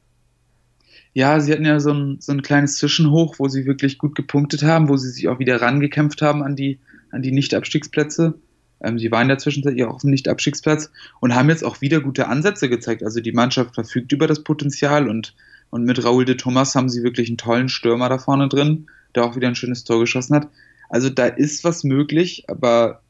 ja, 1.13 1.41
sie 1.41 1.53
hatten 1.53 1.65
ja 1.65 1.81
so 1.81 1.93
ein, 1.93 2.19
so 2.21 2.33
ein 2.33 2.43
kleines 2.43 2.77
Zwischenhoch, 2.77 3.37
wo 3.39 3.49
sie 3.49 3.67
wirklich 3.67 3.99
gut 3.99 4.15
gepunktet 4.15 4.63
haben, 4.63 4.89
wo 4.89 4.97
sie 4.97 5.11
sich 5.11 5.29
auch 5.29 5.39
wieder 5.39 5.61
rangekämpft 5.61 6.23
haben 6.23 6.43
an 6.43 6.57
die, 6.57 6.79
an 7.11 7.23
die 7.23 7.33
Nicht-Abstiegsplätze. 7.33 8.35
Ähm, 8.81 8.99
sie 8.99 9.11
waren 9.11 9.23
in 9.23 9.29
der 9.29 9.39
Zwischenzeit 9.39 9.77
ja 9.77 9.89
auch 9.89 9.95
auf 9.95 10.01
dem 10.03 10.11
Nicht-Abstiegsplatz 10.11 10.91
und 11.21 11.35
haben 11.35 11.49
jetzt 11.51 11.65
auch 11.65 11.81
wieder 11.81 12.01
gute 12.01 12.29
Ansätze 12.29 12.69
gezeigt. 12.69 13.03
Also 13.03 13.21
die 13.21 13.33
Mannschaft 13.33 13.75
verfügt 13.75 14.13
über 14.13 14.27
das 14.27 14.45
Potenzial 14.45 15.09
und, 15.09 15.35
und 15.71 15.85
mit 15.85 15.99
Raúl 16.05 16.25
de 16.25 16.37
Thomas 16.37 16.75
haben 16.75 16.89
sie 16.89 17.03
wirklich 17.03 17.29
einen 17.29 17.39
tollen 17.39 17.69
Stürmer 17.69 18.09
da 18.09 18.19
vorne 18.19 18.49
drin, 18.49 18.87
der 19.15 19.25
auch 19.25 19.37
wieder 19.37 19.49
ein 19.49 19.57
schönes 19.57 19.85
Tor 19.85 20.01
geschossen 20.01 20.37
hat. 20.37 20.49
Also 20.89 21.11
da 21.11 21.27
ist 21.27 21.65
was 21.65 21.85
möglich, 21.85 22.45
aber 22.49 23.03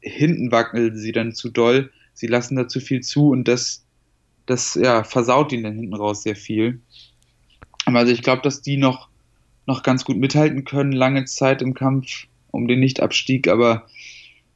hinten 0.00 0.50
wackeln 0.50 0.96
sie 0.96 1.12
dann 1.12 1.32
zu 1.32 1.50
doll. 1.50 1.90
sie 2.14 2.26
lassen 2.26 2.56
da 2.56 2.68
zu 2.68 2.80
viel 2.80 3.00
zu 3.00 3.30
und 3.30 3.48
das, 3.48 3.84
das 4.44 4.74
ja, 4.74 5.04
versaut 5.04 5.52
ihnen 5.52 5.62
dann 5.62 5.74
hinten 5.76 5.94
raus 5.94 6.22
sehr 6.22 6.36
viel. 6.36 6.80
Also 7.84 8.12
ich 8.12 8.22
glaube, 8.22 8.42
dass 8.42 8.62
die 8.62 8.76
noch, 8.76 9.08
noch 9.66 9.82
ganz 9.82 10.04
gut 10.04 10.16
mithalten 10.16 10.64
können, 10.64 10.92
lange 10.92 11.24
Zeit 11.24 11.62
im 11.62 11.74
Kampf 11.74 12.26
um 12.50 12.68
den 12.68 12.80
Nichtabstieg, 12.80 13.48
aber 13.48 13.86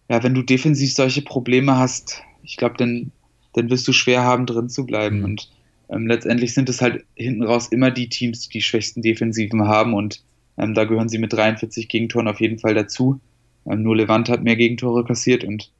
ja, 0.08 0.22
wenn 0.22 0.34
du 0.34 0.42
defensiv 0.42 0.92
solche 0.92 1.22
Probleme 1.22 1.76
hast, 1.76 2.22
ich 2.42 2.56
glaube, 2.56 2.76
dann, 2.76 3.10
dann 3.54 3.70
wirst 3.70 3.88
du 3.88 3.92
schwer 3.92 4.22
haben, 4.22 4.46
drin 4.46 4.68
zu 4.68 4.86
bleiben. 4.86 5.18
Mhm. 5.18 5.24
Und 5.24 5.50
ähm, 5.88 6.06
letztendlich 6.06 6.54
sind 6.54 6.68
es 6.68 6.80
halt 6.80 7.04
hinten 7.14 7.42
raus 7.42 7.68
immer 7.68 7.90
die 7.90 8.08
Teams, 8.08 8.40
die 8.42 8.58
die 8.58 8.62
schwächsten 8.62 9.02
Defensiven 9.02 9.66
haben 9.66 9.94
und 9.94 10.22
ähm, 10.58 10.74
da 10.74 10.84
gehören 10.84 11.08
sie 11.08 11.18
mit 11.18 11.32
43 11.32 11.88
Gegentoren 11.88 12.28
auf 12.28 12.40
jeden 12.40 12.58
Fall 12.58 12.74
dazu. 12.74 13.20
Ähm, 13.66 13.82
nur 13.82 13.96
Levant 13.96 14.28
hat 14.28 14.42
mehr 14.42 14.56
Gegentore 14.56 15.04
kassiert 15.04 15.44
und 15.44 15.70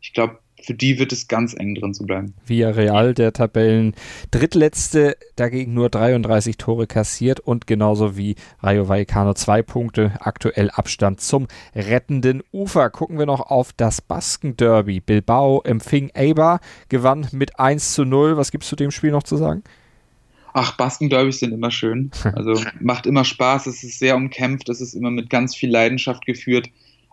ich 0.00 0.12
glaube, 0.12 0.38
für 0.62 0.74
die 0.74 0.98
wird 0.98 1.12
es 1.12 1.28
ganz 1.28 1.54
eng 1.54 1.74
drin 1.74 1.94
zu 1.94 2.04
bleiben. 2.04 2.34
Via 2.46 2.70
Real, 2.70 3.14
der 3.14 3.32
Tabellen 3.32 3.94
drittletzte, 4.30 5.16
dagegen 5.36 5.74
nur 5.74 5.88
33 5.88 6.56
Tore 6.56 6.86
kassiert 6.86 7.40
und 7.40 7.66
genauso 7.66 8.16
wie 8.16 8.36
Rayo 8.62 8.88
Vallecano 8.88 9.34
zwei 9.34 9.62
Punkte, 9.62 10.12
aktuell 10.20 10.70
Abstand 10.70 11.20
zum 11.20 11.48
rettenden 11.74 12.42
Ufer. 12.52 12.90
Gucken 12.90 13.18
wir 13.18 13.26
noch 13.26 13.40
auf 13.50 13.72
das 13.72 14.00
Basken-Derby. 14.02 15.00
Bilbao 15.00 15.62
empfing 15.62 16.10
Eibar, 16.14 16.60
gewann 16.88 17.26
mit 17.32 17.58
1 17.58 17.94
zu 17.94 18.04
0. 18.04 18.36
Was 18.36 18.50
gibt 18.50 18.64
es 18.64 18.70
zu 18.70 18.76
dem 18.76 18.90
Spiel 18.90 19.10
noch 19.10 19.22
zu 19.22 19.36
sagen? 19.36 19.62
Ach, 20.52 20.76
Basken-Derbys 20.76 21.40
sind 21.40 21.52
immer 21.52 21.70
schön. 21.70 22.10
Also 22.24 22.60
macht 22.80 23.06
immer 23.06 23.24
Spaß, 23.24 23.66
es 23.66 23.84
ist 23.84 23.98
sehr 23.98 24.16
umkämpft, 24.16 24.68
es 24.68 24.80
ist 24.80 24.94
immer 24.94 25.10
mit 25.10 25.30
ganz 25.30 25.54
viel 25.54 25.70
Leidenschaft 25.70 26.26
geführt. 26.26 26.68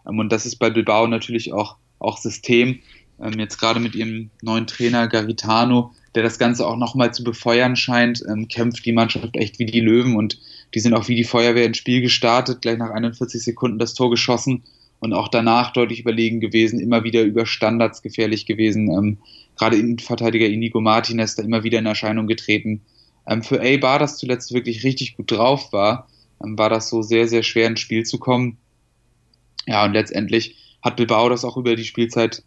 Ähm, 0.07 0.19
und 0.19 0.31
das 0.31 0.45
ist 0.45 0.57
bei 0.57 0.69
Bilbao 0.69 1.07
natürlich 1.07 1.53
auch, 1.53 1.77
auch 1.99 2.17
System 2.17 2.79
ähm, 3.19 3.39
jetzt 3.39 3.57
gerade 3.57 3.79
mit 3.79 3.95
ihrem 3.95 4.29
neuen 4.41 4.67
Trainer 4.67 5.07
Garitano, 5.07 5.91
der 6.15 6.23
das 6.23 6.39
Ganze 6.39 6.67
auch 6.67 6.77
nochmal 6.77 7.13
zu 7.13 7.23
befeuern 7.23 7.75
scheint, 7.75 8.23
ähm, 8.29 8.47
kämpft 8.47 8.85
die 8.85 8.93
Mannschaft 8.93 9.35
echt 9.35 9.59
wie 9.59 9.65
die 9.65 9.79
Löwen 9.79 10.15
und 10.15 10.39
die 10.73 10.79
sind 10.79 10.93
auch 10.93 11.07
wie 11.07 11.15
die 11.15 11.23
Feuerwehr 11.23 11.65
ins 11.65 11.77
Spiel 11.77 12.01
gestartet, 12.01 12.61
gleich 12.61 12.77
nach 12.77 12.91
41 12.91 13.41
Sekunden 13.41 13.79
das 13.79 13.93
Tor 13.93 14.09
geschossen 14.09 14.63
und 14.99 15.13
auch 15.13 15.27
danach 15.27 15.71
deutlich 15.73 15.99
überlegen 15.99 16.39
gewesen, 16.39 16.79
immer 16.79 17.03
wieder 17.03 17.23
über 17.23 17.45
Standards 17.45 18.01
gefährlich 18.01 18.45
gewesen. 18.45 18.91
Ähm, 18.91 19.17
gerade 19.57 19.77
Innenverteidiger 19.77 20.47
Inigo 20.47 20.81
Martinez 20.81 21.35
da 21.35 21.43
immer 21.43 21.63
wieder 21.63 21.79
in 21.79 21.85
Erscheinung 21.85 22.27
getreten. 22.27 22.81
Ähm, 23.27 23.43
für 23.43 23.61
A-Bar, 23.61 23.99
das 23.99 24.17
zuletzt 24.17 24.53
wirklich 24.53 24.83
richtig 24.83 25.15
gut 25.15 25.31
drauf 25.31 25.71
war, 25.71 26.07
ähm, 26.43 26.57
war 26.57 26.69
das 26.69 26.89
so 26.89 27.01
sehr, 27.01 27.27
sehr 27.27 27.43
schwer 27.43 27.67
ins 27.67 27.79
Spiel 27.79 28.05
zu 28.05 28.17
kommen. 28.17 28.57
Ja, 29.65 29.85
und 29.85 29.93
letztendlich 29.93 30.66
hat 30.87 30.95
Bilbao 30.95 31.29
das 31.29 31.45
auch 31.45 31.57
über 31.57 31.75
die 31.75 31.83
Spielzeit 31.83 32.43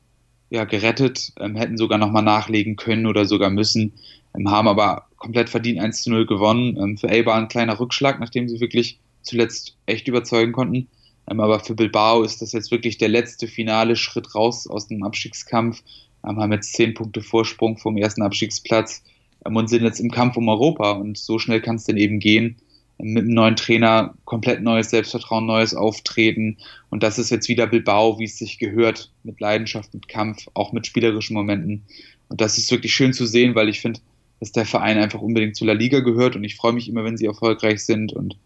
ja, 0.49 0.65
gerettet, 0.65 1.33
ähm, 1.39 1.55
hätten 1.55 1.77
sogar 1.77 1.99
nochmal 1.99 2.23
nachlegen 2.23 2.77
können 2.77 3.07
oder 3.07 3.25
sogar 3.25 3.51
müssen, 3.51 3.93
ähm, 4.37 4.51
haben 4.51 4.67
aber 4.67 5.07
komplett 5.17 5.49
verdient 5.49 5.79
1 5.79 6.03
zu 6.03 6.11
0 6.11 6.27
gewonnen. 6.27 6.77
Ähm, 6.77 6.99
für 6.99 7.09
Eibar 7.09 7.37
ein 7.37 7.49
kleiner 7.49 7.79
Rückschlag, 7.79 8.19
nachdem 8.19 8.49
sie 8.49 8.61
wirklich 8.61 8.99
zuletzt 9.23 9.77
echt 9.87 10.09
überzeugen 10.09 10.53
konnten. 10.53 10.89
Ähm, 11.31 11.41
aber 11.41 11.61
für 11.61 11.75
Bilbao 11.75 12.23
ist 12.23 12.43
das 12.43 12.53
jetzt 12.53 12.71
wirklich 12.71 12.99
der 12.99 13.09
letzte 13.09 13.47
finale 13.47 13.95
Schritt 13.95 14.35
raus 14.35 14.67
aus 14.67 14.89
dem 14.89 15.05
Abstiegskampf. 15.05 15.83
Ähm, 16.27 16.39
haben 16.39 16.53
jetzt 16.53 16.73
zehn 16.73 16.95
Punkte 16.95 17.23
Vorsprung 17.23 17.79
vom 17.79 17.97
ersten 17.97 18.23
Abstiegsplatz 18.23 19.05
ähm, 19.47 19.55
und 19.55 19.69
sind 19.69 19.85
jetzt 19.85 20.01
im 20.01 20.11
Kampf 20.11 20.37
um 20.37 20.49
Europa. 20.49 20.93
Und 20.93 21.17
so 21.17 21.39
schnell 21.39 21.61
kann 21.61 21.77
es 21.77 21.85
denn 21.85 21.97
eben 21.97 22.19
gehen 22.19 22.57
mit 23.03 23.25
einem 23.25 23.35
neuen 23.35 23.57
Trainer 23.57 24.15
komplett 24.25 24.63
neues 24.63 24.91
Selbstvertrauen, 24.91 25.47
neues 25.47 25.75
Auftreten. 25.75 26.59
Und 26.91 27.03
das 27.03 27.19
ist 27.19 27.31
jetzt 27.31 27.49
wieder 27.49 27.67
Bilbao, 27.67 28.19
wie 28.19 28.25
es 28.25 28.39
sich 28.39 28.59
gehört, 28.59 29.11
mit 29.23 29.41
Leidenschaft, 29.41 29.93
mit 29.95 30.09
Kampf, 30.09 30.49
auch 30.55 30.73
mit 30.73 30.87
spielerischen 30.87 31.35
Momenten. 31.35 31.83
Und 32.29 32.41
das 32.41 32.59
ist 32.59 32.71
wirklich 32.71 32.95
schön 32.95 33.13
zu 33.13 33.27
sehen, 33.27 33.55
weil 33.55 33.69
ich 33.69 33.81
finde, 33.81 34.01
dass 34.41 34.53
der 34.53 34.67
Verein 34.67 34.99
einfach 34.99 35.21
unbedingt 35.21 35.57
zu 35.57 35.65
La 35.65 35.75
Liga 35.75 36.01
gehört 36.01 36.35
und 36.35 36.45
ich 36.45 36.57
freue 36.57 36.73
mich 36.73 36.89
immer, 36.89 37.05
wenn 37.05 37.17
sie 37.17 37.27
erfolgreich 37.27 37.85
sind 37.85 38.13
und 38.13 38.37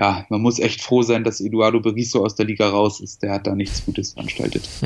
ja, 0.00 0.24
man 0.30 0.40
muss 0.40 0.58
echt 0.58 0.80
froh 0.80 1.02
sein, 1.02 1.24
dass 1.24 1.42
Eduardo 1.42 1.78
Berizzo 1.78 2.24
aus 2.24 2.34
der 2.34 2.46
Liga 2.46 2.70
raus 2.70 3.00
ist. 3.00 3.22
Der 3.22 3.32
hat 3.34 3.46
da 3.46 3.54
nichts 3.54 3.84
Gutes 3.84 4.14
veranstaltet. 4.14 4.66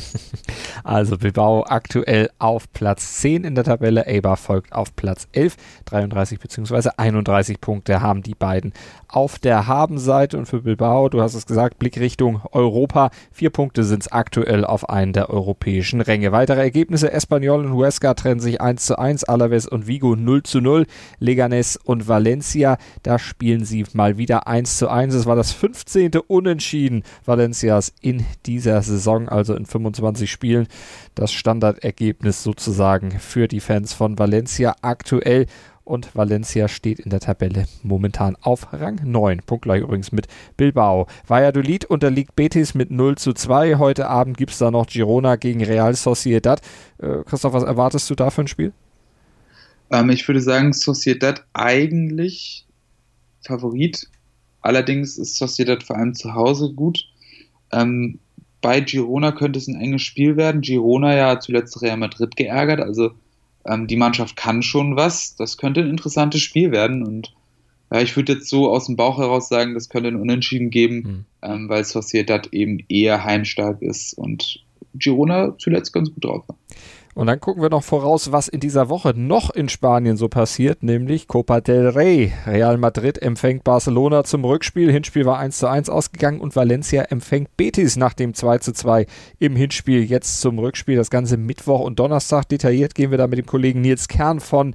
Also 0.82 1.16
Bilbao 1.16 1.64
aktuell 1.66 2.28
auf 2.38 2.70
Platz 2.72 3.20
10 3.20 3.44
in 3.44 3.54
der 3.54 3.64
Tabelle. 3.64 4.06
Eibar 4.06 4.36
folgt 4.36 4.74
auf 4.74 4.94
Platz 4.94 5.28
11. 5.32 5.56
33 5.86 6.38
bzw. 6.38 6.90
31 6.98 7.60
Punkte 7.60 8.02
haben 8.02 8.22
die 8.22 8.34
beiden 8.34 8.74
auf 9.08 9.38
der 9.38 9.66
Habenseite. 9.66 10.36
Und 10.36 10.46
für 10.46 10.60
Bilbao, 10.60 11.08
du 11.08 11.22
hast 11.22 11.34
es 11.34 11.46
gesagt, 11.46 11.78
Blick 11.78 11.98
Richtung 11.98 12.42
Europa. 12.52 13.10
Vier 13.32 13.48
Punkte 13.48 13.84
sind 13.84 14.02
es 14.02 14.12
aktuell 14.12 14.64
auf 14.64 14.90
einen 14.90 15.14
der 15.14 15.30
europäischen 15.30 16.02
Ränge. 16.02 16.32
Weitere 16.32 16.60
Ergebnisse. 16.60 17.10
Espanyol 17.12 17.64
und 17.64 17.72
Huesca 17.72 18.12
trennen 18.12 18.40
sich 18.40 18.60
1 18.60 18.84
zu 18.84 18.98
1. 18.98 19.24
Alaves 19.24 19.66
und 19.66 19.86
Vigo 19.86 20.16
0 20.16 20.42
zu 20.42 20.60
0. 20.60 20.86
Leganes 21.18 21.78
und 21.78 22.08
Valencia, 22.08 22.76
da 23.02 23.18
spielen 23.18 23.64
sie 23.64 23.84
mal 23.94 24.18
wieder 24.18 24.48
1 24.48 24.76
zu 24.76 24.88
1. 24.90 25.03
1. 25.04 25.14
Es 25.14 25.26
war 25.26 25.36
das 25.36 25.52
15. 25.52 26.12
Unentschieden 26.26 27.02
Valencias 27.26 27.92
in 28.00 28.24
dieser 28.46 28.80
Saison, 28.80 29.28
also 29.28 29.54
in 29.54 29.66
25 29.66 30.30
Spielen. 30.30 30.66
Das 31.14 31.30
Standardergebnis 31.32 32.42
sozusagen 32.42 33.18
für 33.18 33.46
die 33.46 33.60
Fans 33.60 33.92
von 33.92 34.18
Valencia 34.18 34.74
aktuell. 34.80 35.46
Und 35.84 36.16
Valencia 36.16 36.68
steht 36.68 36.98
in 37.00 37.10
der 37.10 37.20
Tabelle 37.20 37.66
momentan 37.82 38.36
auf 38.40 38.72
Rang 38.72 39.00
9. 39.04 39.42
Punktgleich 39.44 39.82
übrigens 39.82 40.12
mit 40.12 40.26
Bilbao. 40.56 41.06
Valladolid 41.26 41.84
unterliegt 41.84 42.34
Betis 42.34 42.72
mit 42.74 42.90
0 42.90 43.16
zu 43.16 43.34
2. 43.34 43.76
Heute 43.76 44.08
Abend 44.08 44.38
gibt 44.38 44.52
es 44.52 44.58
da 44.58 44.70
noch 44.70 44.86
Girona 44.86 45.36
gegen 45.36 45.62
Real 45.62 45.94
Sociedad. 45.94 46.62
Äh, 46.96 47.22
Christoph, 47.26 47.52
was 47.52 47.64
erwartest 47.64 48.08
du 48.08 48.14
da 48.14 48.30
für 48.30 48.40
ein 48.40 48.48
Spiel? 48.48 48.72
Ähm, 49.90 50.08
ich 50.08 50.26
würde 50.26 50.40
sagen, 50.40 50.72
Sociedad 50.72 51.44
eigentlich 51.52 52.66
Favorit. 53.42 54.08
Allerdings 54.64 55.18
ist 55.18 55.36
Sociedad 55.36 55.82
vor 55.82 55.96
allem 55.96 56.14
zu 56.14 56.34
Hause 56.34 56.72
gut. 56.72 57.04
Ähm, 57.70 58.18
bei 58.62 58.80
Girona 58.80 59.30
könnte 59.30 59.58
es 59.58 59.68
ein 59.68 59.78
enges 59.78 60.00
Spiel 60.00 60.38
werden. 60.38 60.62
Girona 60.62 61.14
ja 61.14 61.38
zuletzt 61.38 61.82
Real 61.82 61.98
Madrid 61.98 62.34
geärgert, 62.34 62.80
also 62.80 63.10
ähm, 63.66 63.86
die 63.86 63.96
Mannschaft 63.96 64.36
kann 64.36 64.62
schon 64.62 64.96
was. 64.96 65.36
Das 65.36 65.58
könnte 65.58 65.80
ein 65.80 65.90
interessantes 65.90 66.40
Spiel 66.40 66.72
werden 66.72 67.04
und 67.04 67.34
ja, 67.92 68.00
ich 68.00 68.16
würde 68.16 68.32
jetzt 68.32 68.48
so 68.48 68.70
aus 68.70 68.86
dem 68.86 68.96
Bauch 68.96 69.18
heraus 69.18 69.50
sagen, 69.50 69.74
das 69.74 69.90
könnte 69.90 70.08
ein 70.08 70.16
Unentschieden 70.16 70.70
geben, 70.70 70.96
mhm. 70.96 71.24
ähm, 71.42 71.68
weil 71.68 71.84
Sociedad 71.84 72.46
eben 72.54 72.78
eher 72.88 73.22
heimstark 73.22 73.82
ist 73.82 74.14
und 74.14 74.64
Girona 74.94 75.58
zuletzt 75.58 75.92
ganz 75.92 76.08
gut 76.08 76.24
drauf 76.24 76.48
war. 76.48 76.56
Und 77.14 77.28
dann 77.28 77.38
gucken 77.38 77.62
wir 77.62 77.70
noch 77.70 77.84
voraus, 77.84 78.32
was 78.32 78.48
in 78.48 78.58
dieser 78.58 78.88
Woche 78.88 79.14
noch 79.16 79.50
in 79.50 79.68
Spanien 79.68 80.16
so 80.16 80.28
passiert, 80.28 80.82
nämlich 80.82 81.28
Copa 81.28 81.60
del 81.60 81.88
Rey. 81.88 82.32
Real 82.44 82.76
Madrid 82.76 83.22
empfängt 83.22 83.62
Barcelona 83.62 84.24
zum 84.24 84.44
Rückspiel. 84.44 84.90
Hinspiel 84.90 85.24
war 85.24 85.38
1 85.38 85.58
zu 85.58 85.68
1 85.68 85.88
ausgegangen 85.88 86.40
und 86.40 86.56
Valencia 86.56 87.02
empfängt 87.02 87.56
Betis 87.56 87.96
nach 87.96 88.14
dem 88.14 88.34
2 88.34 88.58
zu 88.58 88.72
2 88.72 89.06
im 89.38 89.54
Hinspiel 89.54 90.02
jetzt 90.02 90.40
zum 90.40 90.58
Rückspiel. 90.58 90.96
Das 90.96 91.10
Ganze 91.10 91.36
Mittwoch 91.36 91.80
und 91.80 92.00
Donnerstag. 92.00 92.48
Detailliert 92.48 92.96
gehen 92.96 93.12
wir 93.12 93.18
da 93.18 93.28
mit 93.28 93.38
dem 93.38 93.46
Kollegen 93.46 93.80
Nils 93.80 94.08
Kern 94.08 94.40
von 94.40 94.74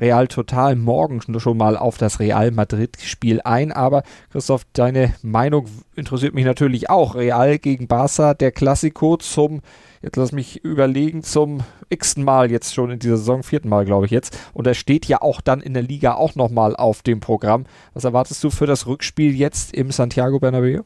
Real 0.00 0.26
Total 0.28 0.76
morgen 0.76 1.20
schon 1.38 1.56
mal 1.56 1.76
auf 1.76 1.98
das 1.98 2.20
Real 2.20 2.50
Madrid-Spiel 2.50 3.40
ein. 3.42 3.70
Aber 3.70 4.02
Christoph, 4.30 4.64
deine 4.72 5.14
Meinung 5.22 5.66
interessiert 5.94 6.34
mich 6.34 6.44
natürlich 6.44 6.88
auch. 6.88 7.14
Real 7.14 7.58
gegen 7.58 7.86
Barca, 7.86 8.34
der 8.34 8.50
Klassiko 8.50 9.16
zum 9.16 9.60
jetzt 10.02 10.16
lass 10.16 10.32
mich 10.32 10.64
überlegen, 10.64 11.22
zum 11.22 11.62
x-ten 11.90 12.24
Mal 12.24 12.50
jetzt 12.50 12.74
schon 12.74 12.90
in 12.90 12.98
dieser 12.98 13.18
Saison, 13.18 13.42
vierten 13.42 13.68
Mal 13.68 13.84
glaube 13.84 14.06
ich 14.06 14.12
jetzt. 14.12 14.38
Und 14.54 14.66
er 14.66 14.74
steht 14.74 15.06
ja 15.06 15.20
auch 15.20 15.40
dann 15.40 15.60
in 15.60 15.74
der 15.74 15.82
Liga 15.82 16.14
auch 16.14 16.34
nochmal 16.34 16.74
auf 16.76 17.02
dem 17.02 17.20
Programm. 17.20 17.66
Was 17.94 18.04
erwartest 18.04 18.42
du 18.42 18.50
für 18.50 18.66
das 18.66 18.86
Rückspiel 18.86 19.34
jetzt 19.34 19.74
im 19.74 19.90
Santiago 19.90 20.38
Bernabeu? 20.38 20.82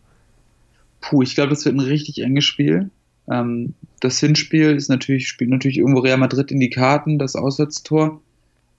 Puh, 1.00 1.22
ich 1.22 1.34
glaube, 1.34 1.50
das 1.50 1.64
wird 1.64 1.76
ein 1.76 1.80
richtig 1.80 2.22
enges 2.22 2.44
Spiel. 2.44 2.90
Ähm, 3.30 3.74
das 4.00 4.18
Hinspiel 4.18 4.74
ist 4.74 4.88
natürlich, 4.88 5.28
spielt 5.28 5.50
natürlich 5.50 5.78
irgendwo 5.78 6.00
Real 6.00 6.18
Madrid 6.18 6.50
in 6.50 6.60
die 6.60 6.70
Karten, 6.70 7.18
das 7.18 7.36
Auswärtstor. 7.36 8.20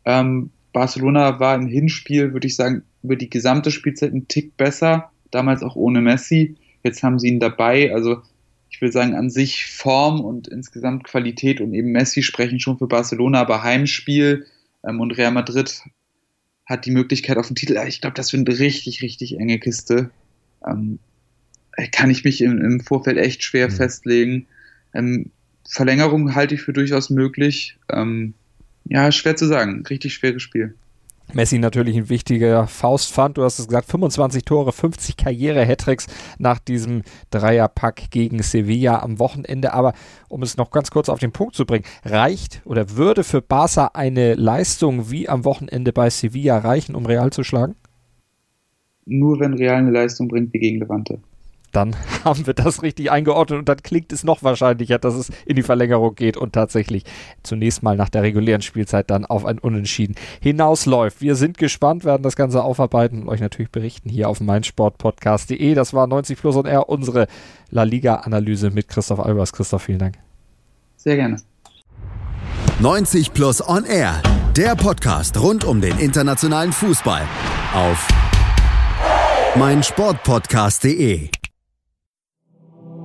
Ähm, 0.06 0.52
Barcelona 0.74 1.40
war 1.40 1.56
im 1.56 1.68
Hinspiel, 1.68 2.34
würde 2.34 2.48
ich 2.48 2.56
sagen, 2.56 2.84
über 3.04 3.16
die 3.16 3.30
gesamte 3.30 3.72
Spielzeit 3.72 4.14
ein 4.14 4.28
Tick 4.28 4.58
besser. 4.58 5.12
Damals 5.32 5.64
auch 5.64 5.76
ohne 5.76 6.02
Messi. 6.02 6.56
Jetzt 6.84 7.04
haben 7.04 7.20
sie 7.20 7.30
ihn 7.30 7.40
dabei. 7.40 7.94
Also 7.94 8.22
ich 8.70 8.82
will 8.82 8.92
sagen, 8.92 9.16
an 9.16 9.30
sich 9.30 9.68
Form 9.68 10.20
und 10.20 10.48
insgesamt 10.48 11.06
Qualität 11.06 11.62
und 11.62 11.74
eben 11.74 11.92
Messi 11.92 12.24
sprechen 12.24 12.60
schon 12.60 12.78
für 12.78 12.88
Barcelona, 12.88 13.40
aber 13.40 13.64
Heimspiel 13.64 14.46
ähm, 14.86 15.00
und 15.00 15.12
Real 15.12 15.32
Madrid 15.32 15.82
hat 16.66 16.86
die 16.86 16.92
Möglichkeit 16.92 17.38
auf 17.38 17.48
den 17.48 17.56
Titel. 17.56 17.78
Ich 17.88 18.02
glaube, 18.02 18.16
das 18.16 18.34
wird 18.34 18.48
eine 18.48 18.60
richtig, 18.60 19.02
richtig 19.02 19.40
enge 19.40 19.60
Kiste. 19.60 20.10
Ähm, 20.66 21.00
kann 21.92 22.10
ich 22.10 22.24
mich 22.24 22.42
im, 22.42 22.60
im 22.60 22.80
Vorfeld 22.80 23.18
echt 23.18 23.44
schwer 23.44 23.70
mhm. 23.70 23.74
festlegen. 23.74 24.48
Ähm, 24.94 25.32
Verlängerung 25.68 26.36
halte 26.36 26.56
ich 26.56 26.62
für 26.62 26.74
durchaus 26.74 27.10
möglich. 27.10 27.78
Ähm, 27.90 28.34
ja, 28.86 29.12
schwer 29.12 29.36
zu 29.36 29.46
sagen. 29.46 29.84
Richtig 29.90 30.14
schweres 30.14 30.42
Spiel. 30.42 30.76
Messi 31.34 31.58
natürlich 31.58 31.98
ein 31.98 32.10
wichtiger 32.10 32.68
Faustpfand. 32.68 33.38
Du 33.38 33.44
hast 33.44 33.58
es 33.58 33.68
gesagt, 33.68 33.90
25 33.90 34.46
Tore, 34.46 34.72
50 34.72 35.18
Karriere-Hattricks 35.18 36.08
nach 36.38 36.60
diesem 36.60 37.02
Dreierpack 37.32 38.12
gegen 38.12 38.44
Sevilla 38.44 39.02
am 39.02 39.20
Wochenende. 39.20 39.74
Aber 39.74 39.94
um 40.30 40.44
es 40.44 40.56
noch 40.56 40.70
ganz 40.70 40.92
kurz 40.92 41.10
auf 41.10 41.20
den 41.20 41.32
Punkt 41.32 41.56
zu 41.56 41.66
bringen, 41.66 41.84
reicht 42.06 42.62
oder 42.66 42.92
würde 42.92 43.24
für 43.24 43.42
Barca 43.42 43.92
eine 43.94 44.36
Leistung 44.36 45.10
wie 45.10 45.28
am 45.28 45.46
Wochenende 45.46 45.92
bei 45.92 46.10
Sevilla 46.10 46.60
reichen, 46.60 46.96
um 46.96 47.06
Real 47.06 47.32
zu 47.32 47.44
schlagen? 47.44 47.76
Nur 49.06 49.40
wenn 49.40 49.56
Real 49.56 49.78
eine 49.78 49.92
Leistung 49.92 50.28
bringt 50.28 50.54
wie 50.54 50.60
gegen 50.60 50.80
Levante 50.80 51.20
dann 51.76 51.96
haben 52.24 52.48
wir 52.48 52.54
das 52.54 52.82
richtig 52.82 53.12
eingeordnet 53.12 53.60
und 53.60 53.70
dann 53.70 53.78
klingt 53.78 54.12
es 54.12 54.24
noch 54.24 54.44
wahrscheinlicher, 54.44 55.00
dass 55.00 55.16
es 55.16 55.32
in 55.46 55.56
die 55.56 55.64
Verlängerung 55.64 56.16
geht 56.16 56.38
und 56.38 56.54
tatsächlich 56.54 57.04
zunächst 57.44 57.84
mal 57.84 57.96
nach 57.96 58.10
der 58.10 58.24
regulären 58.24 58.62
Spielzeit 58.62 59.10
dann 59.10 59.26
auf 59.26 59.46
ein 59.46 59.60
Unentschieden 59.60 60.16
hinausläuft. 60.42 61.22
Wir 61.22 61.36
sind 61.36 61.58
gespannt, 61.58 62.06
werden 62.06 62.24
das 62.24 62.36
Ganze 62.36 62.64
aufarbeiten 62.64 63.24
und 63.24 63.30
euch 63.30 63.42
natürlich 63.42 63.72
berichten 63.72 64.10
hier 64.10 64.30
auf 64.30 64.40
meinsportpodcast.de. 64.40 65.74
Das 65.74 65.94
war 65.94 66.08
90 66.08 66.40
Plus 66.40 66.56
und 66.56 66.66
R, 66.66 66.90
unsere 66.90 67.28
La 67.70 67.84
Liga-Analyse 67.84 68.72
mit 68.72 68.88
Christoph 68.88 69.20
Albers. 69.20 69.54
Christoph, 69.54 69.84
vielen 69.84 70.00
Dank. 70.00 70.16
Sehr 70.98 71.16
gerne. 71.16 71.38
90 72.80 73.34
Plus 73.34 73.66
on 73.68 73.86
Air, 73.86 74.22
der 74.58 74.76
Podcast 74.76 75.40
rund 75.40 75.64
um 75.64 75.80
den 75.80 75.98
internationalen 75.98 76.74
Fußball 76.74 77.22
auf 77.74 78.08
meinsportpodcast.de. 79.56 81.30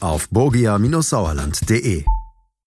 auf 0.00 0.28
borgia-sauerland.de. 0.30 2.17